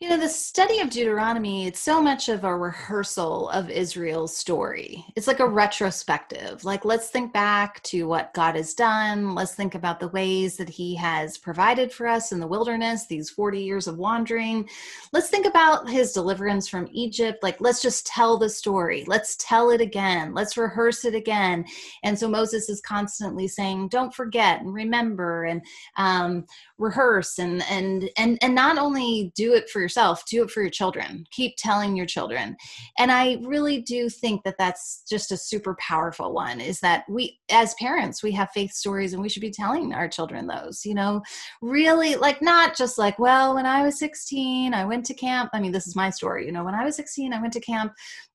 [0.00, 5.04] You know, the study of Deuteronomy, it's so much of a rehearsal of Israel's story.
[5.16, 6.62] It's like a retrospective.
[6.64, 9.34] Like, let's think back to what God has done.
[9.34, 13.28] Let's think about the ways that He has provided for us in the wilderness, these
[13.28, 14.68] 40 years of wandering.
[15.12, 17.42] Let's think about His deliverance from Egypt.
[17.42, 19.02] Like, let's just tell the story.
[19.08, 20.32] Let's tell it again.
[20.32, 21.64] Let's rehearse it again.
[22.04, 25.60] And so Moses is constantly saying, don't forget and remember and
[25.96, 26.46] um,
[26.78, 30.70] rehearse and and and and not only do it for yourself do it for your
[30.70, 31.24] children.
[31.30, 32.56] Keep telling your children.
[32.98, 37.38] And i really do think that that's just a super powerful one is that we
[37.50, 40.94] as parents we have faith stories and we should be telling our children those you
[40.94, 41.22] know?
[41.62, 45.50] Really like not just like well when i was 16 i went to camp.
[45.54, 47.60] I mean this is my story you know when i was 16 i went to
[47.60, 47.92] camp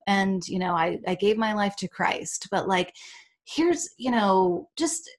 [0.07, 2.47] and you know i i gave my life to christ.
[2.51, 2.93] But like
[3.45, 5.09] here's you know just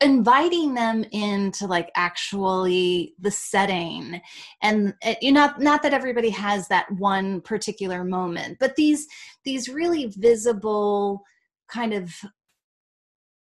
[0.00, 4.20] inviting them into like actually the setting
[4.62, 9.06] and uh, you not not that everybody has that one particular moment but these
[9.44, 11.22] these really visible
[11.68, 12.12] kind of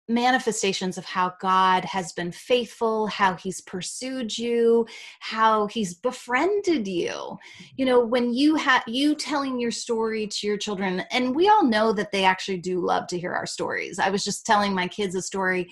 [0.07, 4.85] manifestations of how God has been faithful, how he's pursued you,
[5.19, 7.37] how he's befriended you.
[7.77, 11.63] You know, when you have you telling your story to your children and we all
[11.63, 13.97] know that they actually do love to hear our stories.
[13.97, 15.71] I was just telling my kids a story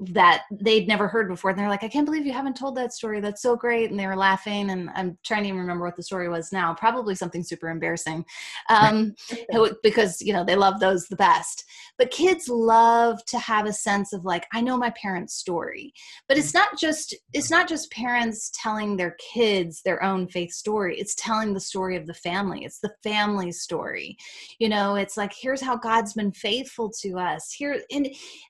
[0.00, 1.50] that they'd never heard before.
[1.50, 3.20] And they're like, I can't believe you haven't told that story.
[3.20, 3.90] That's so great.
[3.90, 4.70] And they were laughing.
[4.70, 6.74] And I'm trying to even remember what the story was now.
[6.74, 8.24] Probably something super embarrassing
[8.68, 9.14] um,
[9.82, 11.64] because, you know, they love those the best.
[11.98, 15.92] But kids love to have a sense of like, I know my parents' story.
[16.26, 20.98] But it's not just it's not just parents telling their kids their own faith story.
[20.98, 22.64] It's telling the story of the family.
[22.64, 24.16] It's the family story.
[24.58, 27.52] You know, it's like here's how God's been faithful to us.
[27.52, 28.08] Here and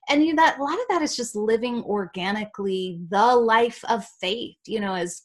[0.09, 4.05] and you know, that a lot of that is just living organically the life of
[4.21, 5.23] faith you know as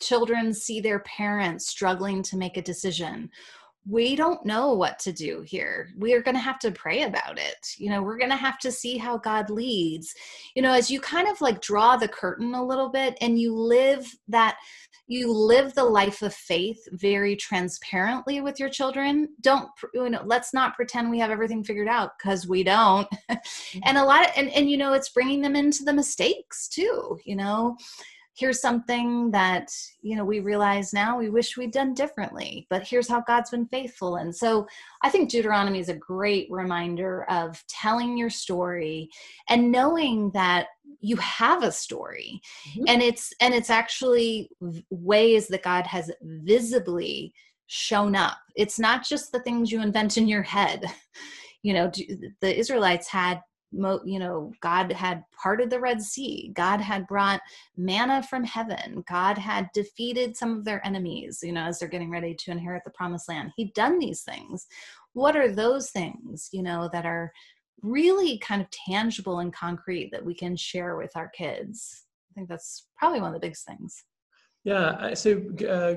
[0.00, 3.30] children see their parents struggling to make a decision.
[3.90, 5.88] We don't know what to do here.
[5.96, 7.66] We are going to have to pray about it.
[7.78, 10.12] You know we're going to have to see how god leads.
[10.54, 13.54] You know as you kind of like draw the curtain a little bit and you
[13.54, 14.58] live that
[15.08, 20.52] you live the life of faith very transparently with your children don't you know let's
[20.52, 23.08] not pretend we have everything figured out because we don't.
[23.84, 27.18] And a lot of, and, and you know it's bringing them into the mistakes too
[27.24, 27.76] you know
[28.38, 29.70] here's something that
[30.00, 33.66] you know we realize now we wish we'd done differently but here's how god's been
[33.66, 34.16] faithful.
[34.16, 34.66] And so
[35.02, 39.08] i think deuteronomy is a great reminder of telling your story
[39.48, 40.68] and knowing that
[41.00, 42.40] you have a story.
[42.76, 42.84] Mhm.
[42.88, 44.50] and it's and it's actually
[44.90, 47.32] ways that god has visibly
[47.70, 48.38] shown up.
[48.56, 50.84] It's not just the things you invent in your head.
[51.64, 51.90] You know
[52.40, 53.40] the israelites had
[53.72, 56.50] you know god had parted the red sea.
[56.54, 57.40] God had brought
[57.76, 59.04] manna from heaven.
[59.08, 62.82] God had defeated some of their enemies you know as they're getting ready to inherit
[62.84, 63.52] the promised land.
[63.56, 64.66] He'd done these things.
[65.12, 67.32] What are those things you know that are
[67.82, 72.04] really kind of tangible and concrete that we can share with our kids?
[72.30, 74.04] I think that's probably one of the biggest things.
[74.64, 75.14] Yeah.
[75.14, 75.94] So, uh,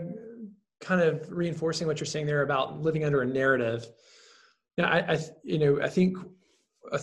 [0.80, 3.88] kind of reinforcing what you're saying there about living under a narrative.
[4.78, 6.18] Yeah, I, I, you know, I think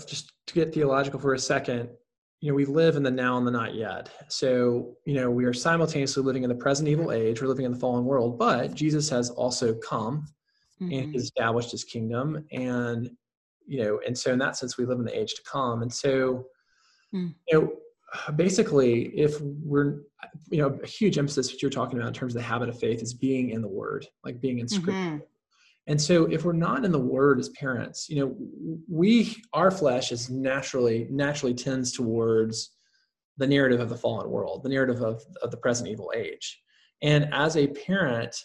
[0.06, 1.90] just to get theological for a second,
[2.40, 4.08] you know, we live in the now and the not yet.
[4.28, 7.40] So, you know, we are simultaneously living in the present evil age.
[7.42, 10.26] We're living in the fallen world, but Jesus has also come
[10.80, 11.12] and Mhm.
[11.12, 13.10] he's established his kingdom, and
[13.66, 15.82] you know, and so in that sense, we live in the age to come.
[15.82, 16.46] And so,
[17.12, 17.34] Mm.
[17.48, 20.02] you know, basically, if we're,
[20.50, 22.78] you know, a huge emphasis what you're talking about in terms of the habit of
[22.78, 25.02] faith is being in the Word, like being in Scripture.
[25.02, 25.22] Mhm.
[25.88, 28.36] And so if we're not in the word as parents, you know,
[28.88, 32.72] we our flesh is naturally naturally tends towards
[33.38, 36.60] the narrative of the fallen world, the narrative of, of the present evil age.
[37.02, 38.36] And as a parent,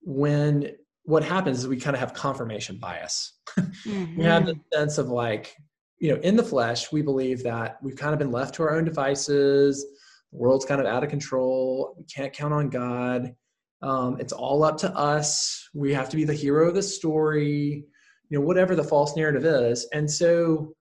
[0.00, 0.72] when
[1.04, 3.38] what happens is we kind of have confirmation bias.
[3.58, 4.16] Mm-hmm.
[4.18, 4.74] we have the mm-hmm.
[4.74, 5.54] sense of like,
[5.98, 8.74] you know, in the flesh, we believe that we've kind of been left to our
[8.74, 9.84] own devices.
[10.32, 11.94] The world's kind of out of control.
[11.98, 13.34] We can't count on God.
[13.82, 15.68] Um, it's all up to us.
[15.74, 17.84] We have to be the hero of the story,
[18.28, 19.88] you know, whatever the false narrative is.
[19.92, 20.74] And so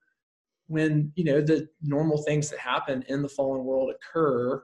[0.68, 4.64] when, you know, the normal things that happen in the fallen world occur,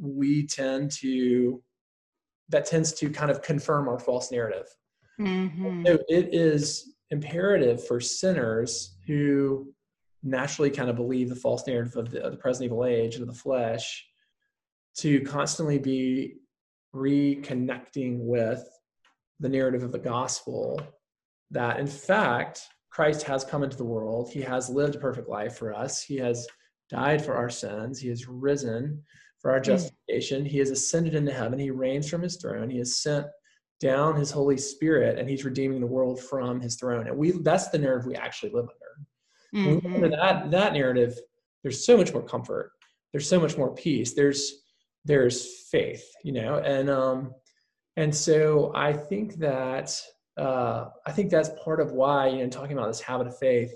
[0.00, 1.62] we tend to,
[2.48, 4.66] that tends to kind of confirm our false narrative.
[5.20, 5.84] Mm-hmm.
[5.86, 9.72] So it is imperative for sinners who
[10.22, 13.26] naturally kind of believe the false narrative of the, of the present evil age of
[13.26, 14.06] the flesh
[14.96, 16.36] to constantly be
[16.98, 18.62] reconnecting with
[19.40, 20.80] the narrative of the gospel
[21.50, 24.30] that in fact Christ has come into the world.
[24.30, 26.02] He has lived a perfect life for us.
[26.02, 26.46] He has
[26.90, 28.00] died for our sins.
[28.00, 29.02] He has risen
[29.40, 29.64] for our hmm.
[29.64, 30.44] justification.
[30.44, 31.58] He has ascended into heaven.
[31.58, 32.70] He reigns from his throne.
[32.70, 33.26] He has sent
[33.80, 37.06] down his Holy Spirit and he's redeeming the world from his throne.
[37.06, 39.70] And we that's the narrative we actually live under.
[39.70, 39.94] Mm-hmm.
[39.94, 41.18] under that that narrative,
[41.62, 42.72] there's so much more comfort.
[43.12, 44.14] There's so much more peace.
[44.14, 44.62] There's
[45.04, 47.34] there's faith, you know, and um,
[47.96, 50.00] and so I think that
[50.36, 53.72] uh, I think that's part of why you know talking about this habit of faith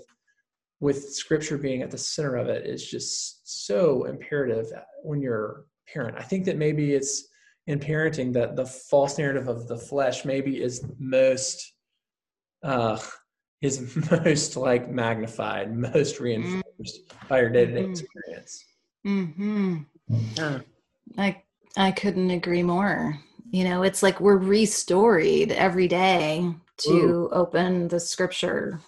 [0.79, 4.67] with Scripture being at the center of it is just so imperative
[5.03, 5.45] when you're
[5.87, 6.17] a parent.
[6.17, 7.29] I think that maybe it's
[7.67, 11.73] in parenting that the false narrative of the flesh maybe is most
[12.63, 12.99] uh,
[13.61, 17.27] is most like magnified, most reinforced mm-hmm.
[17.27, 17.91] by your day-to-day mm-hmm.
[17.91, 18.65] experience.
[19.07, 19.77] Mm-hmm.
[21.17, 21.41] I
[21.77, 23.19] I couldn't agree more.
[23.51, 27.29] You know, it's like we're restoried every day to Ooh.
[27.31, 28.79] open the scripture.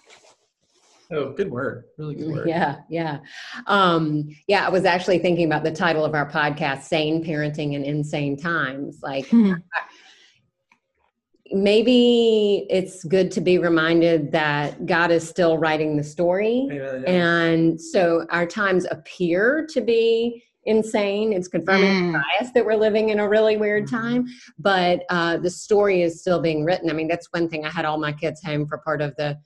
[1.10, 1.84] Oh, good word.
[1.98, 2.48] Really good word.
[2.48, 3.18] Yeah, yeah.
[3.66, 7.84] Um, yeah, I was actually thinking about the title of our podcast, Sane Parenting in
[7.84, 8.98] Insane Times.
[9.02, 9.52] Like hmm.
[11.52, 16.66] maybe it's good to be reminded that God is still writing the story.
[16.68, 17.10] Yeah, yeah.
[17.10, 21.32] And so our times appear to be insane.
[21.32, 22.12] It's confirming mm.
[22.12, 23.96] bias that we're living in a really weird mm-hmm.
[23.96, 24.26] time,
[24.58, 26.90] but uh, the story is still being written.
[26.90, 27.64] I mean, that's one thing.
[27.64, 29.38] I had all my kids home for part of the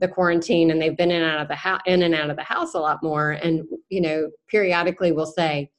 [0.00, 2.36] the quarantine, and they've been in and out of the house, in and out of
[2.36, 3.32] the house a lot more.
[3.32, 5.70] And you know, periodically we'll say,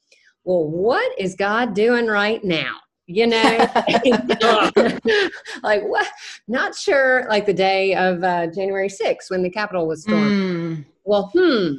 [0.44, 2.76] "Well, what is God doing right now?"
[3.08, 3.38] you know
[5.64, 6.08] like what
[6.48, 10.86] not sure like the day of uh, january 6th when the capitol was stormed mm.
[11.04, 11.76] well hmm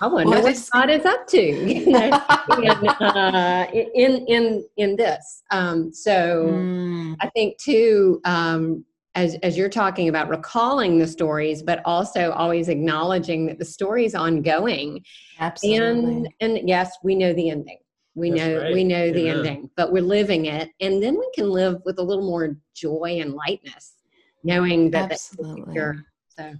[0.00, 2.06] I want wonder what, what God is up to you know,
[2.62, 5.42] in, uh, in in in this.
[5.50, 7.16] Um, so mm.
[7.20, 8.84] I think too, um,
[9.16, 14.04] as as you're talking about recalling the stories, but also always acknowledging that the story
[14.04, 15.04] is ongoing.
[15.40, 15.78] Absolutely.
[15.80, 17.78] And and yes, we know the ending.
[18.14, 18.72] We That's know right.
[18.72, 22.02] we know the ending, but we're living it, and then we can live with a
[22.02, 23.94] little more joy and lightness,
[24.44, 25.50] knowing that Absolutely.
[25.50, 26.06] that's the future.
[26.28, 26.54] So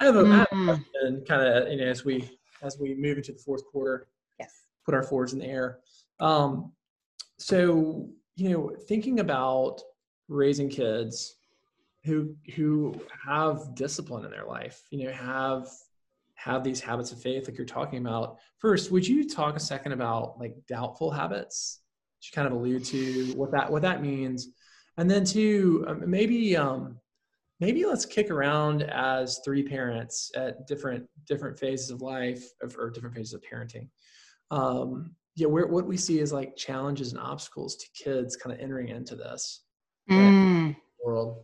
[0.00, 0.68] I have a, mm-hmm.
[0.68, 2.28] A question, kind of, you know, as we
[2.62, 4.08] as we move into the fourth quarter.
[4.38, 4.64] Yes.
[4.84, 5.78] Put our fours in the air.
[6.20, 6.72] Um,
[7.38, 9.80] so you know, thinking about
[10.28, 11.36] raising kids
[12.04, 12.94] who who
[13.26, 15.68] have discipline in their life, you know, have
[16.34, 18.38] have these habits of faith like you're talking about.
[18.58, 21.80] First, would you talk a second about like doubtful habits?
[22.22, 24.48] You kind of allude to what that what that means,
[24.96, 26.98] and then two, um, maybe um,
[27.60, 32.44] maybe let's kick around as three parents at different different phases of life
[32.78, 33.88] or different phases of parenting
[34.50, 38.60] um, yeah where, what we see is like challenges and obstacles to kids kind of
[38.60, 39.64] entering into this
[40.10, 40.74] mm.
[41.04, 41.42] world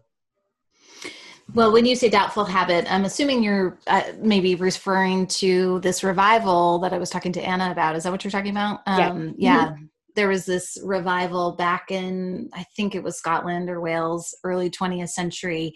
[1.53, 6.79] well, when you say doubtful habit, I'm assuming you're uh, maybe referring to this revival
[6.79, 7.96] that I was talking to Anna about.
[7.96, 8.81] Is that what you're talking about?
[8.87, 9.57] Um, yeah.
[9.57, 9.66] yeah.
[9.66, 9.85] Mm-hmm.
[10.14, 15.11] There was this revival back in, I think it was Scotland or Wales, early 20th
[15.11, 15.74] century,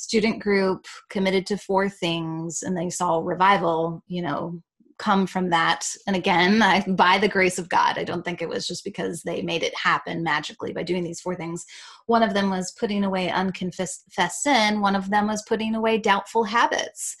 [0.00, 4.58] student group committed to four things and they saw revival you know
[4.96, 5.86] come from that.
[6.06, 9.22] And again I, by the grace of god i don't think it was just because
[9.22, 11.66] they made it happen magically by doing these four things.
[12.06, 14.04] One of them was putting away unconfessed
[14.42, 14.80] sin.
[14.80, 17.16] One of them was putting away doubtful habits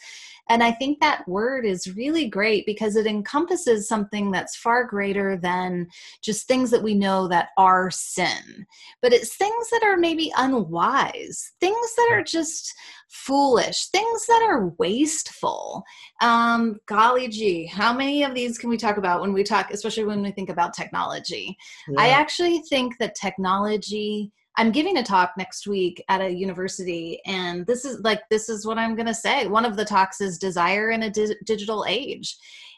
[0.50, 5.36] and I think that word is really great because it encompasses something that's far greater
[5.36, 5.86] than
[6.22, 8.66] just things that we know that are sin,
[9.00, 12.74] but it's things that are maybe unwise, things that are just
[13.08, 15.84] foolish, things that are wasteful.
[16.20, 20.04] Um, golly gee, how many of these can we talk about when we talk, especially
[20.04, 21.56] when we think about technology?
[21.88, 22.00] Yeah.
[22.00, 27.66] I actually think that technology I'm giving a talk next week at a university, and
[27.66, 29.46] this is like, this is what I'm going to say.
[29.46, 32.36] One of the talks is desire in a di- digital age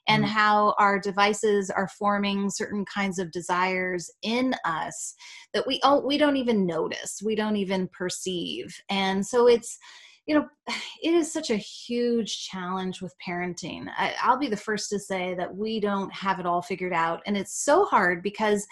[0.09, 0.33] and mm-hmm.
[0.33, 5.15] how our devices are forming certain kinds of desires in us
[5.55, 9.79] that we oh, we don't even notice we don't even perceive and so it's
[10.27, 10.47] you know
[11.03, 13.87] it is such a huge challenge with parenting.
[13.97, 17.23] I, i'll be the first to say that we don't have it all figured out
[17.27, 18.67] and it's so hard because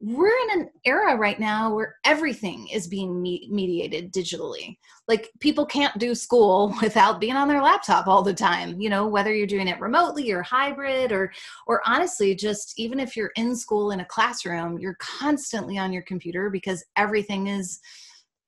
[0.00, 4.76] we're in an era right now where everything is being me- mediated digitally.
[5.08, 9.06] Like people can't do school without being on their laptop all the time you know
[9.06, 11.32] whether you're doing it remotely or hybrid or
[11.66, 16.02] or honestly just even if you're in school in a classroom you're constantly on your
[16.02, 17.80] computer because everything is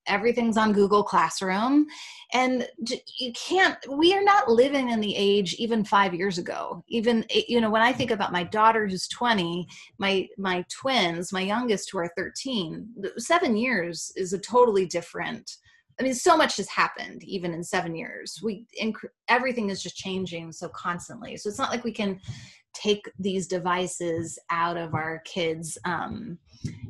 [0.06, 1.86] everything's on Google Classroom.
[2.32, 2.68] And
[3.18, 6.84] you can't, we are not living in the age even five years ago.
[6.88, 9.66] Even, eh, you know, when I think about my daughter who's 20,
[9.98, 12.88] my, my twins, my youngest who are 13,
[13.18, 15.56] seven years is a totally different.
[15.98, 18.40] I mean, so much has happened even in seven years.
[18.42, 18.66] We,
[19.28, 21.36] everything is just changing so constantly.
[21.36, 22.20] So it's not like we can
[22.74, 26.38] take these devices out of our kids' um,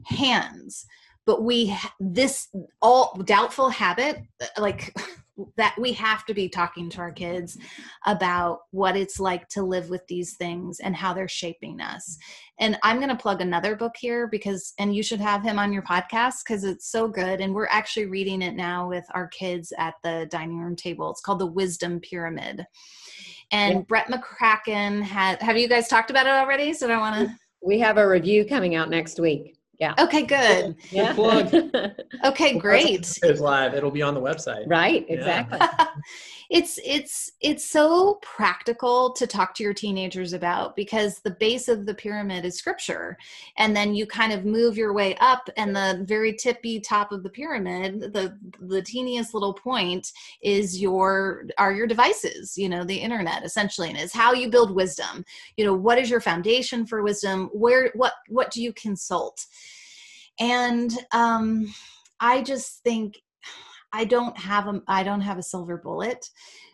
[0.04, 0.86] hands
[1.26, 2.48] but we this
[2.80, 4.94] all doubtful habit uh, like
[5.58, 7.58] that we have to be talking to our kids
[8.06, 12.16] about what it's like to live with these things and how they're shaping us.
[12.58, 15.74] And i'm going to plug another book here because and you should have him on
[15.74, 19.74] your podcast because it's so good and we're actually reading it now with our kids
[19.78, 21.10] at the dining room table.
[21.10, 22.64] It's called the wisdom pyramid.
[23.50, 23.82] And yeah.
[23.82, 26.72] brett mccracken had have you guys talked about it already?
[26.72, 29.94] So i want to we have a review coming out next week yeah.
[29.98, 30.76] Okay, good.
[30.90, 31.12] Yeah.
[31.12, 31.52] plug.
[32.24, 33.18] okay, great.
[33.22, 33.74] It's live.
[33.74, 34.64] It'll be on the website.
[34.66, 35.58] Right, exactly.
[35.60, 35.86] Yeah.
[36.48, 41.86] it's it's it's so practical to talk to your teenagers about because the base of
[41.86, 43.16] the pyramid is scripture.
[43.58, 47.22] And then you kind of move your way up and the very tippy top of
[47.22, 52.96] the pyramid the the teeniest little point is your are your devices you know the
[52.96, 55.24] internet essentially and is how you build wisdom.
[55.56, 57.50] You know what is your foundation for wisdom?
[57.52, 59.46] Where what what do you consult?
[60.38, 61.74] And um
[62.20, 63.20] i just think
[63.96, 66.28] I don't have a I don't have a silver bullet,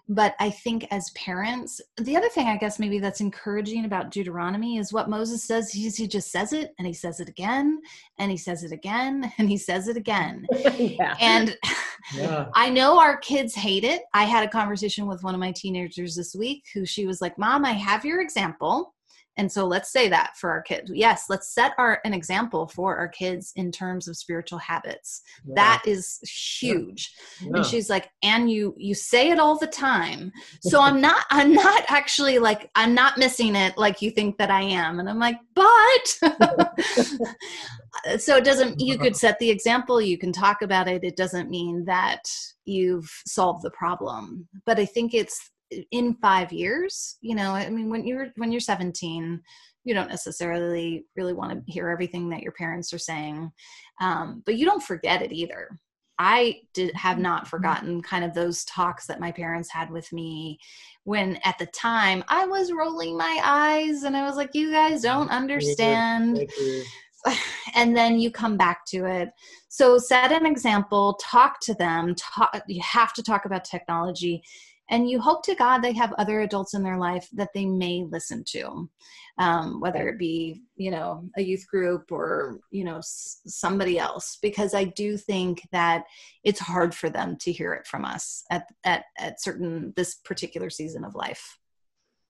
[0.09, 4.79] but I think as parents, the other thing I guess maybe that's encouraging about Deuteronomy
[4.79, 5.71] is what Moses says.
[5.71, 7.81] He, he just says it and he says it again
[8.19, 10.47] and he says it again and he says it again.
[10.77, 11.15] yeah.
[11.21, 11.57] And
[12.13, 12.49] yeah.
[12.55, 14.03] I know our kids hate it.
[14.13, 17.39] I had a conversation with one of my teenagers this week who she was like,
[17.39, 18.95] "Mom, I have your example."
[19.37, 20.91] And so let's say that for our kids.
[20.93, 25.23] Yes, let's set our an example for our kids in terms of spiritual habits.
[25.47, 25.55] Yeah.
[25.57, 26.19] That is
[26.61, 27.11] huge.
[27.41, 27.49] Yeah.
[27.49, 27.57] Yeah.
[27.57, 31.53] And she's like, "And you you say it all the time." So I'm not I'm
[31.53, 35.01] not actually like I'm not missing it like you think that I am.
[35.01, 36.19] And I'm like, "But
[38.19, 41.05] so it doesn't you could set the example, you can talk about it.
[41.05, 42.23] It doesn't mean that
[42.65, 44.49] you've solved the problem.
[44.67, 45.52] But I think it's
[45.91, 49.41] in five years you know i mean when you're when you're 17
[49.85, 53.51] you don't necessarily really want to hear everything that your parents are saying
[54.03, 55.79] um, but you don't forget it either.
[56.19, 57.23] I did have mm-hmm.
[57.23, 60.59] not forgotten kind of those talks that my parents had with me
[61.05, 65.03] when at the time i was rolling my eyes and i was like you guys
[65.03, 66.49] don't understand.
[67.77, 69.31] And then you come back to it.
[69.69, 74.43] So set an example talk to them talk you have to talk about technology
[74.91, 78.05] and you hope to god they have other adults in their life that they may
[78.11, 78.89] listen to
[79.39, 84.39] um, whether it be you know a youth group or you know s- somebody else
[84.43, 86.05] because i do think that
[86.45, 90.71] it's hard for them to hear it from us at at, at certain this particular
[90.71, 91.59] season of life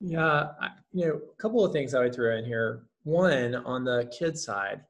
[0.00, 0.48] yeah
[0.92, 4.44] you know a couple of things i would throw in here one on the kids
[4.44, 4.82] side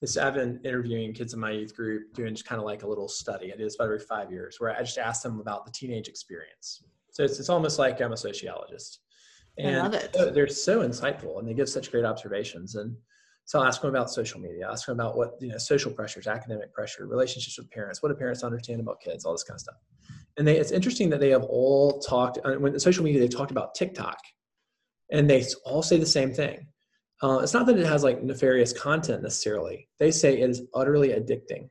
[0.00, 2.86] this I've been interviewing kids in my youth group, doing just kind of like a
[2.86, 3.52] little study.
[3.52, 6.08] I do this about every five years, where I just ask them about the teenage
[6.08, 6.82] experience.
[7.16, 9.00] So it's, it's almost like I'm a sociologist.
[9.56, 10.34] And I love it.
[10.34, 12.74] they're so insightful and they give such great observations.
[12.74, 12.94] And
[13.46, 15.90] so I'll ask them about social media, I'll ask them about what, you know, social
[15.90, 19.56] pressures, academic pressure, relationships with parents, what do parents understand about kids, all this kind
[19.56, 19.76] of stuff.
[20.36, 23.50] And they, it's interesting that they have all talked, uh, when social media, they've talked
[23.50, 24.18] about TikTok
[25.10, 26.66] and they all say the same thing.
[27.22, 29.88] Uh, it's not that it has like nefarious content necessarily.
[29.98, 31.70] They say it is utterly addicting.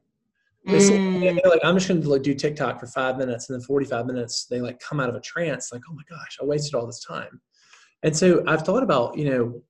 [0.68, 1.22] Mm.
[1.22, 4.05] They're like, I'm just going to like do TikTok for five minutes, and then 45
[4.05, 6.86] minutes, they like come out of a trance, like, oh my gosh, I wasted all
[6.86, 7.41] this time.
[8.03, 9.61] And so I've thought about, you know,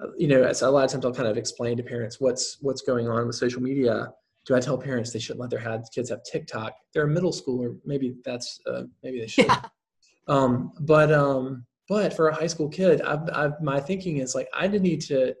[0.00, 2.82] uh, you know, a lot of times I'll kind of explain to parents what's what's
[2.82, 4.12] going on with social media.
[4.46, 6.74] Do I tell parents they shouldn't let their kids have TikTok?
[6.92, 9.46] They're a middle schooler, maybe that's uh, maybe they should.
[9.46, 9.62] Yeah.
[10.26, 14.48] Um, but um, but for a high school kid, I've, I've, my thinking is like
[14.52, 15.34] I need to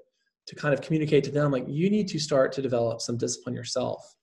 [0.46, 3.54] to kind of communicate to them like you need to start to develop some discipline
[3.54, 4.14] yourself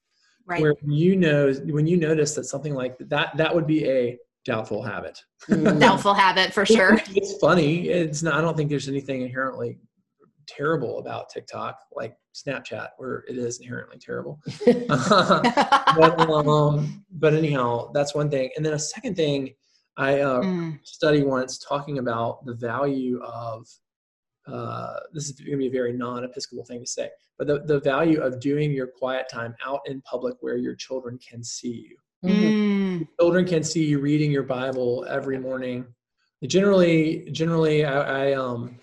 [0.45, 0.61] Right.
[0.61, 4.81] where you know when you notice that something like that that would be a doubtful
[4.81, 5.21] habit.
[5.49, 6.99] Doubtful habit for sure.
[7.09, 9.77] it's funny it's not i don't think there's anything inherently
[10.47, 18.15] terrible about tiktok like snapchat where it is inherently terrible but, um, but anyhow that's
[18.15, 19.53] one thing and then a second thing
[19.97, 23.67] i uh, Mm, study once talking about the value of
[24.47, 27.09] uh, this is going to be a very non-episcopal thing to say
[27.41, 31.17] but the, the value of doing your quiet time out in public where your children
[31.17, 32.29] can see you.
[32.29, 35.87] Mm, children can see you reading your bible every morning.
[36.45, 38.77] Generally generally i, I um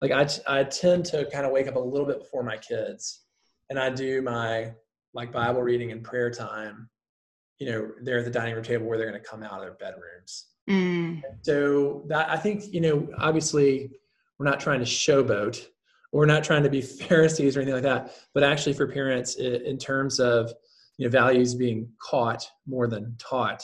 [0.00, 2.56] like I, t- I tend to kind of wake up a little bit before my
[2.56, 3.22] kids
[3.68, 4.72] and i do my
[5.12, 6.88] like bible reading and prayer time.
[7.58, 9.62] You know they're at the dining room table where they're going to come out of
[9.62, 10.46] their bedrooms.
[10.70, 11.22] Mm.
[11.40, 13.90] so that i think you know obviously
[14.38, 15.66] we're not trying to showboat
[16.12, 19.36] or we're not trying to be pharisees or anything like that but actually for parents
[19.36, 20.52] in terms of
[20.96, 23.62] you know values being caught more than taught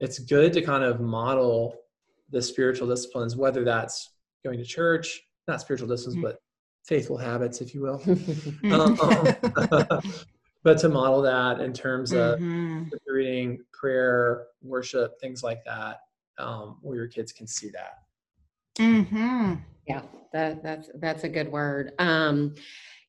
[0.00, 1.74] it's good to kind of model
[2.30, 4.10] the spiritual disciplines whether that's
[4.44, 6.22] going to church not spiritual disciplines Mhm.
[6.22, 6.38] but
[6.86, 8.00] faithful habits if you will
[8.72, 8.96] um,
[10.62, 12.90] but to model that in terms of Mhm.
[13.08, 16.00] reading, prayer, worship, things like that,
[16.38, 17.94] um, where your kids can see that.
[18.78, 19.60] Mhm.
[19.86, 20.02] Yeah,
[20.32, 21.92] that that's that's a good word.
[21.98, 22.54] Um,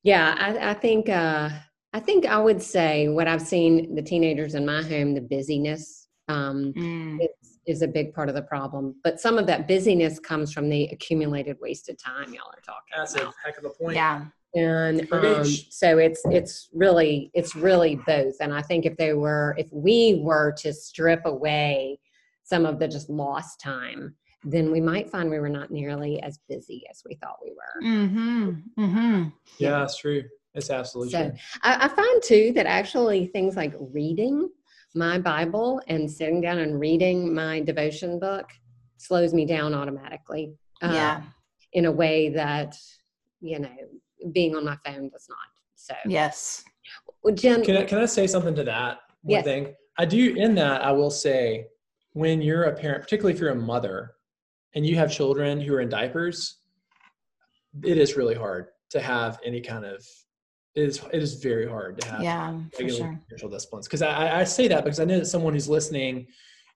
[0.03, 1.49] yeah, I, I think uh,
[1.93, 6.07] I think I would say what I've seen the teenagers in my home, the busyness
[6.29, 7.19] um, Mm.
[7.21, 8.95] is, is a big part of the problem.
[9.03, 13.15] But some of that busyness comes from the accumulated wasted time y'all are talking That's
[13.15, 13.33] about.
[13.33, 13.95] a heck of a point.
[13.95, 14.25] Yeah.
[14.55, 19.53] and um, so it's it's really it's really both and i think if they were
[19.57, 21.99] if we were to strip away
[22.43, 24.15] some of the just lost time
[24.49, 27.83] then we might find we were not nearly as busy as we thought we were
[27.83, 28.49] Mm-hmm.
[28.79, 29.29] Mm-hmm.
[29.59, 30.23] Yeah, that's true.
[30.53, 31.37] It's absolutely so true.
[31.61, 34.49] I, I find too that actually things like reading
[34.95, 38.49] my bible and sitting down and reading my devotion book
[38.97, 41.21] slows me down automatically uh, Yeah.
[41.73, 42.75] in a way that
[43.41, 43.75] you know
[44.31, 45.37] being on my phone does not
[45.75, 46.63] so Yes.
[47.21, 48.99] well, jen Can I, can I say something to that?
[49.21, 49.45] One Yes.
[49.45, 51.67] thing I do in that, I will say,
[52.13, 54.13] when you're a parent, particularly if you're a mother,
[54.77, 56.59] and you have children who are in diapers,
[57.83, 60.05] it is really hard to have any kind of.
[60.75, 61.01] It is.
[61.11, 63.21] It is very hard to have Yeah, regular sure.
[63.25, 66.27] spiritual disciplines because I, I I say that because I know that someone who's listening,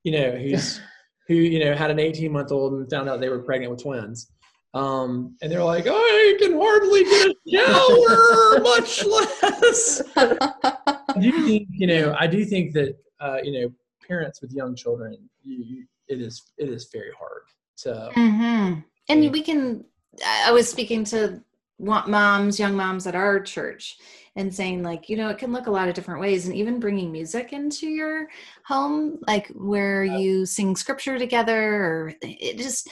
[0.04, 0.82] you know, who's
[1.28, 3.84] who you know had an 18 month old and found out they were pregnant with
[3.84, 4.32] twins,
[4.74, 10.02] um, and they're like, I can hardly get a shower, much less.
[10.18, 13.72] I do think you know I do think that uh, you know
[14.08, 17.44] parents with young children, you, you, it is it is very hard
[17.84, 18.76] to hmm Yeah.
[19.10, 19.86] And we can.
[20.26, 21.42] I was speaking to
[21.78, 23.98] wa- moms, young moms at our church,
[24.36, 26.80] and saying like, you know, it can look a lot of different ways, and even
[26.80, 28.28] bringing music into your
[28.66, 32.90] home, like where you sing scripture together, or it just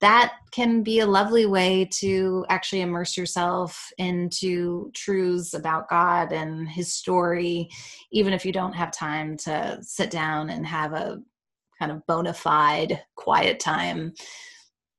[0.00, 6.66] that can be a lovely way to actually immerse yourself into truths about God and
[6.68, 7.68] His story,
[8.10, 11.20] even if you don't have time to sit down and have a
[11.80, 14.12] kind of bona fide quiet time.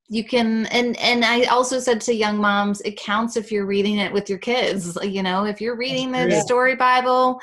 [0.09, 3.97] You can and and i also said to young moms it counts if you're reading
[3.97, 6.41] it with your kids you know if you're reading the Yeah.
[6.41, 7.39] story bible.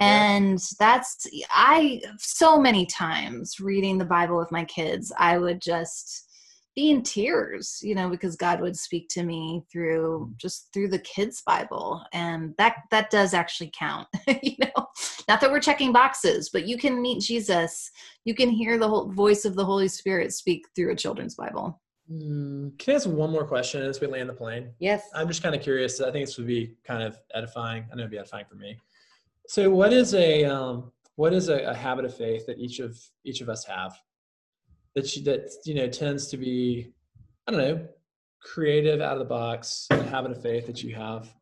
[0.00, 0.36] Yeah.
[0.36, 6.28] and that's i so many times reading the bible with my kids i would just
[6.76, 10.36] be in tears you know because god would speak to me through mm.
[10.36, 12.02] just through the kids bible.
[12.12, 14.06] And that that does actually count
[14.42, 14.86] you know
[15.28, 17.90] not that we're checking boxes but you can meet jesus
[18.24, 21.80] you can hear the whole voice of the holy spirit speak through a children's bible
[22.08, 24.70] Can I ask one more question as we land the plane?
[24.80, 25.08] Yes.
[25.14, 26.00] I'm just kind of curious.
[26.00, 27.86] I think this would be kind of edifying.
[27.90, 28.76] I know it'd be edifying for me.
[29.46, 32.98] So, what is a um, what is a, a habit of faith that each of
[33.24, 33.96] each of us have
[34.94, 36.92] that you, that you know tends to be
[37.46, 37.88] I don't know
[38.42, 41.32] creative, out of the box, a habit of faith that you have?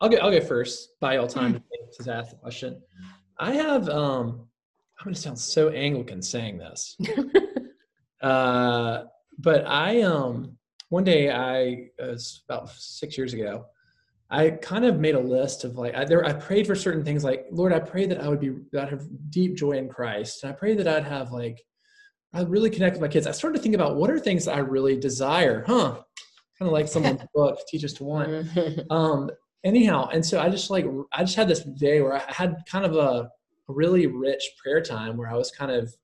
[0.00, 0.16] I'll go.
[0.18, 1.00] I'll go first.
[1.00, 2.80] Buy all time to to ask the question.
[3.40, 3.88] I have.
[3.88, 4.46] um
[4.98, 6.96] I'm going to sound so Anglican saying this.
[8.22, 9.04] Uh,
[9.38, 10.58] but I um
[10.90, 13.64] one day I it was about six years ago.
[14.28, 16.24] I kind of made a list of like I, there.
[16.24, 18.90] I prayed for certain things, like Lord, I pray that I would be that I'd
[18.90, 21.62] have deep joy in Christ, and I pray that I'd have like
[22.34, 23.26] I'd really connect with my kids.
[23.26, 26.02] I started to think about what are things I really desire, huh?
[26.58, 28.46] Kind of like someone's book, "Teach Us to Want."
[28.90, 29.30] um
[29.64, 32.84] anyhow and so i just like i just had this day where i had kind
[32.84, 33.30] of a,
[33.68, 35.94] really rich prayer time where i was kind of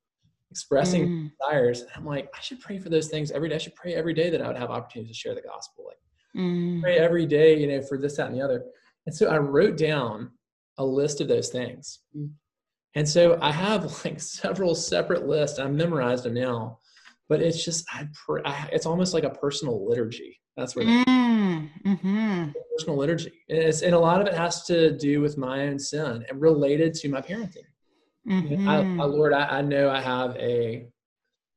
[0.53, 3.59] expressing Mm, desires and i'm like i should pray for those things every day i
[3.59, 5.99] should pray every day that i would have opportunities to share the gospel like
[6.37, 8.65] mm, pray every day you know for this that and the other
[9.07, 10.31] and so i wrote down
[10.79, 12.31] a list of those things Mm.
[12.97, 15.59] And so I have like several separate lists.
[15.59, 16.79] I've memorized them now,
[17.29, 20.41] but it's just I, pr- I it's almost like a personal liturgy.
[20.57, 22.36] That's where Mm, mhm.
[22.77, 23.33] Personal liturgy.
[23.49, 26.41] And, it's, and a lot of it has to do with my own sin and
[26.41, 27.65] related to my parenting.
[28.27, 29.03] Know, I.
[29.03, 30.89] I, Lord, I, I know I have a,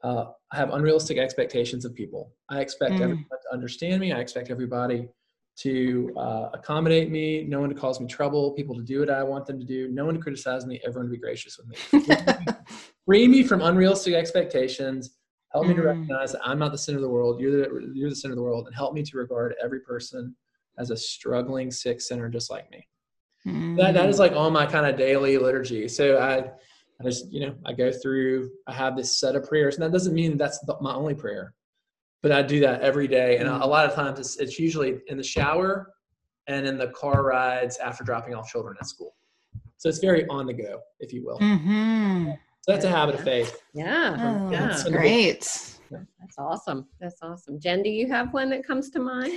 [0.04, 2.32] uh, I have unrealistic expectations of people.
[2.50, 3.02] I expect Mm.
[3.04, 4.12] everyone to understand me.
[4.14, 5.10] I expect everybody
[5.58, 7.44] to uh, accommodate me.
[7.44, 8.52] No one to cause me trouble.
[8.52, 9.90] People to do what I want them to do.
[9.90, 10.80] No one to criticize me.
[10.86, 12.16] Everyone to be gracious with me.
[13.06, 15.18] Free me from unrealistic expectations.
[15.52, 15.86] Help me to Mm.
[15.86, 17.42] recognize that I'm not the center of the world.
[17.42, 20.36] You're the you're the center of the world, and help me to regard every person
[20.80, 22.88] as a struggling, sick sinner just like me
[23.46, 24.20] that that is Mm.
[24.20, 25.88] like all my kind of daily liturgy.
[25.88, 26.38] So I,
[27.00, 28.52] I just you know I go through.
[28.68, 31.54] I have this set of prayers, and that doesn't mean that's the, my only prayer,
[32.22, 33.38] but I do that every day.
[33.38, 35.94] And a, a lot of times it's, it's usually in the shower
[36.48, 39.16] and in the car rides after dropping off children at school.
[39.78, 41.40] So it's very on the go, if you will.
[41.40, 42.38] Mhm.
[42.62, 43.62] So that's a habit of faith.
[43.74, 44.18] Yeah.
[44.20, 44.68] Oh, yeah.
[44.68, 45.40] that's great.
[45.92, 46.88] That's awesome.
[47.00, 47.60] That's awesome.
[47.60, 49.32] Jen, do you have one that comes to mind?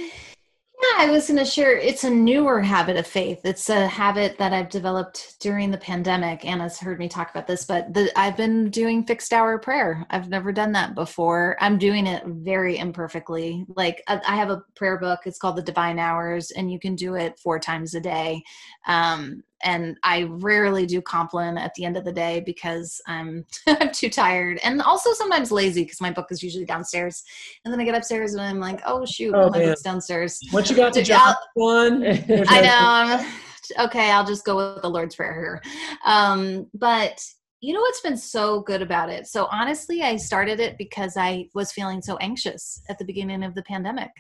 [0.82, 1.78] Yeah, I was going to share.
[1.78, 3.42] It's a newer habit of faith.
[3.44, 6.44] It's a habit that I've developed during the pandemic.
[6.44, 10.04] Anna's heard me talk about this, but the, I've been doing fixed hour prayer.
[10.10, 11.56] I've never done that before.
[11.60, 13.64] I'm doing it very imperfectly.
[13.76, 15.20] Like I, have a prayer book.
[15.24, 18.42] It's called the Divine Hours, and you can do it four times a day.
[18.88, 23.90] Um, and I rarely do Compline at the end of the day because I'm I'm
[23.92, 27.22] too tired, and also sometimes lazy because my book is usually downstairs.
[27.64, 29.68] And then I get upstairs and I'm like, oh shoot, Oh, my man.
[29.68, 30.38] book's downstairs.
[30.52, 32.78] Once you got to John one, I know.
[32.78, 33.32] I'm-
[33.78, 35.62] okay, I'll just go with the Lord's Prayer here.
[36.04, 37.24] Um, but
[37.62, 39.28] you know what's been so good about it?
[39.28, 43.54] So honestly, I started it because I was feeling so anxious at the beginning of
[43.54, 44.10] the pandemic.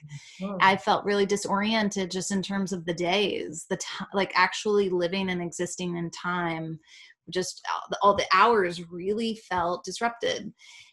[0.44, 0.56] Oh.
[0.60, 5.28] I felt really disoriented just in terms of the days, the t- like actually living
[5.28, 6.78] and existing in time.
[7.30, 10.52] Just all the, all the hours really felt disrupted.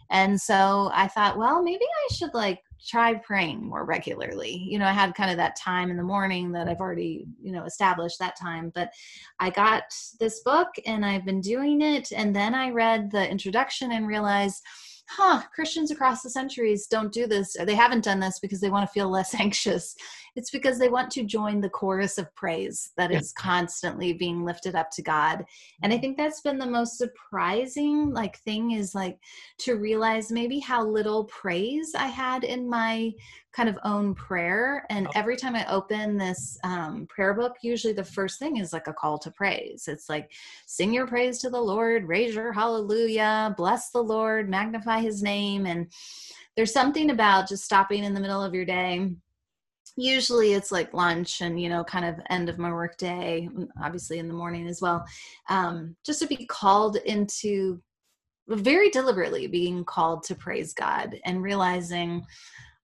[0.09, 4.51] And so I thought, well, maybe I should like try praying more regularly.
[4.55, 7.51] You know, I had kind of that time in the morning that I've already, you
[7.51, 8.91] know, established that time, but
[9.39, 9.83] I got
[10.19, 12.11] this book and I've been doing it.
[12.11, 14.63] And then I read the introduction and realized,
[15.09, 18.69] huh, Christians across the centuries don't do this, or they haven't done this because they
[18.69, 19.95] want to feel less anxious.
[20.39, 24.73] It's because they want to join the chorus of praise that is constantly being lifted
[24.73, 25.43] up to God.
[25.83, 29.19] And I think that's been the most surprising like thing is like
[29.57, 33.11] to realize maybe how little praise I had in my
[33.51, 34.85] kind of own prayer.
[34.89, 38.87] And every time I open this um, prayer book, usually the first thing is like
[38.87, 39.89] a call to praise.
[39.89, 40.31] It's like,
[40.67, 45.65] sing your praise to the Lord, raise your hallelujah, bless the Lord, magnify his name.
[45.65, 45.91] And
[46.55, 49.11] there's something about just stopping in the middle of your day.
[49.99, 53.49] Usually it's like lunch and, you know, kind of end of my work day,
[53.83, 55.05] obviously in the morning as well.
[55.49, 57.81] Um, just to be called into
[58.47, 62.25] very deliberately being called to praise God and realizing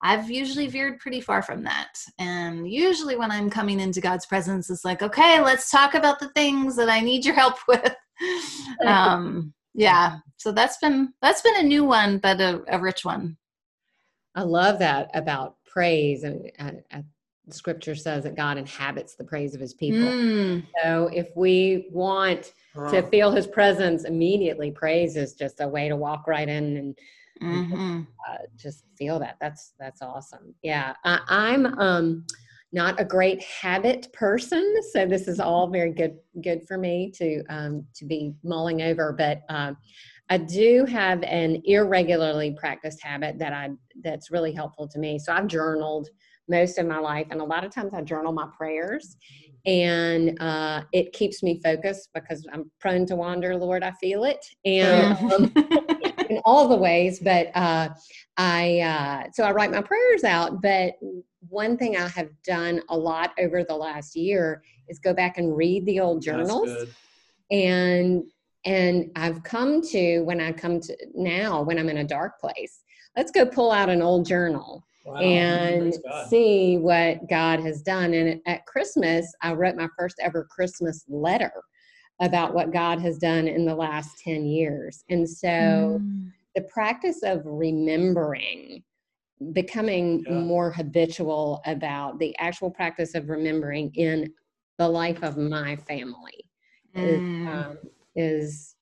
[0.02, 1.94] I've usually veered pretty far from that.
[2.20, 6.30] And usually when I'm coming into God's presence, it's like, okay, let's talk about the
[6.30, 7.96] things that I need your help with.
[8.86, 10.18] um, yeah.
[10.38, 13.38] So that's been that's been a new one, but a, a rich one.
[14.36, 16.24] I love that about praise.
[16.24, 17.02] And uh, uh,
[17.50, 19.98] scripture says that God inhabits the praise of his people.
[19.98, 22.52] Mm, So if we want
[22.90, 27.00] to feel his presence immediately, praise is just a way to walk right in and
[27.42, 28.08] mhm.
[28.30, 29.38] uh, just feel that.
[29.40, 30.54] That's that's awesome.
[30.62, 32.26] Yeah, I, I'm um,
[32.74, 37.44] not a great habit person, so this is all very good good for me to
[37.50, 39.14] um, to be mulling over.
[39.14, 39.78] But um,
[40.30, 43.70] I do have an irregularly practiced habit that I
[44.04, 45.20] that's really helpful to me.
[45.20, 46.10] So I've journaled
[46.48, 49.18] most of my life, and a lot of times I journal my prayers.
[49.66, 53.82] And uh, it keeps me focused because I'm prone to wander, Lord.
[53.82, 55.54] I feel it, and um,
[56.30, 57.90] in all the ways but uh,
[58.38, 60.94] i uh, so i write my prayers out but
[61.50, 65.56] one thing i have done a lot over the last year is go back and
[65.56, 66.96] read the old That's journals good.
[67.52, 68.24] and
[68.66, 72.84] and i've come to when i come to now when i'm in a dark place
[73.16, 75.22] let's go pull out an old journal Wow.
[75.22, 75.94] and
[76.30, 78.14] see what God has done.
[78.16, 81.52] And at Christmas, I wrote my first ever Christmas letter
[82.20, 85.04] about what God has done in the last 10 years.
[85.10, 86.32] And so Mm.
[86.56, 88.84] the practice of remembering,
[89.54, 90.34] becoming Yeah.
[90.34, 94.34] more habitual about the actual practice of remembering in
[94.80, 96.50] the life of my family
[96.96, 97.48] is, Mm.
[97.48, 97.78] um,
[98.16, 98.76] is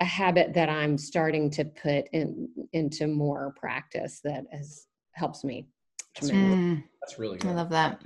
[0.00, 5.66] a habit that I'm starting to put in into more practice that has helps me
[6.16, 6.56] tremendously.
[6.56, 6.84] Mm.
[7.02, 7.50] That's really good.
[7.50, 8.00] I love that.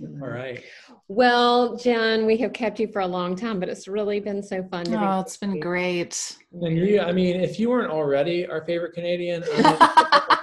[0.00, 0.62] All right.
[1.08, 4.62] Well, Jen, we have kept you for a long time, but it's really been so
[4.62, 4.84] fun.
[4.84, 6.36] To Oh, be it's been great.
[6.52, 9.56] And you, I mean, if you weren't already our favorite Canadian, I
[10.30, 10.37] mean,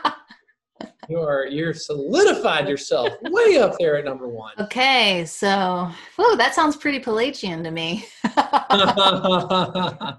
[1.09, 4.53] you are you're solidified yourself way up there at number one.
[4.59, 8.05] Okay, so whoa, that sounds pretty Pelagian to me.
[8.37, 10.17] oh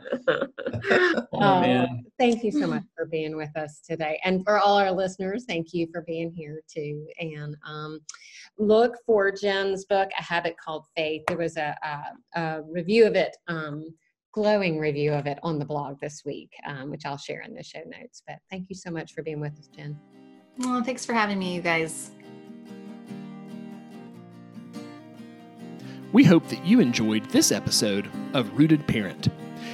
[1.33, 2.05] Oh, man.
[2.19, 4.21] Thank you so much for being with us today.
[4.25, 7.07] And for all our listeners, thank you for being here too.
[7.21, 8.01] And um,
[8.59, 11.23] look for Jen's book, A Habit Called Faith.
[11.29, 13.95] There was a, a, a review of it, um,
[14.33, 17.63] glowing review of it on the blog this week, um, which I'll share in the
[17.63, 18.23] show notes.
[18.27, 19.99] But thank you so much for being with us, Jen.
[20.59, 22.11] Well, thanks for having me, you guys.
[26.13, 29.29] We hope that you enjoyed this episode of Rooted Parent.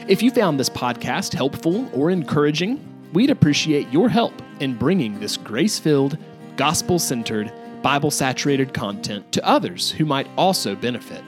[0.09, 2.81] If you found this podcast helpful or encouraging,
[3.13, 6.19] we'd appreciate your help in bringing this grace filled,
[6.57, 7.53] gospel centered,
[7.83, 11.23] Bible saturated content to others who might also benefit.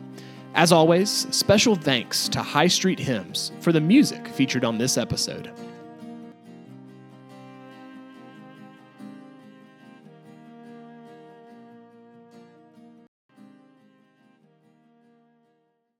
[0.55, 5.51] As always, special thanks to High Street Hymns for the music featured on this episode.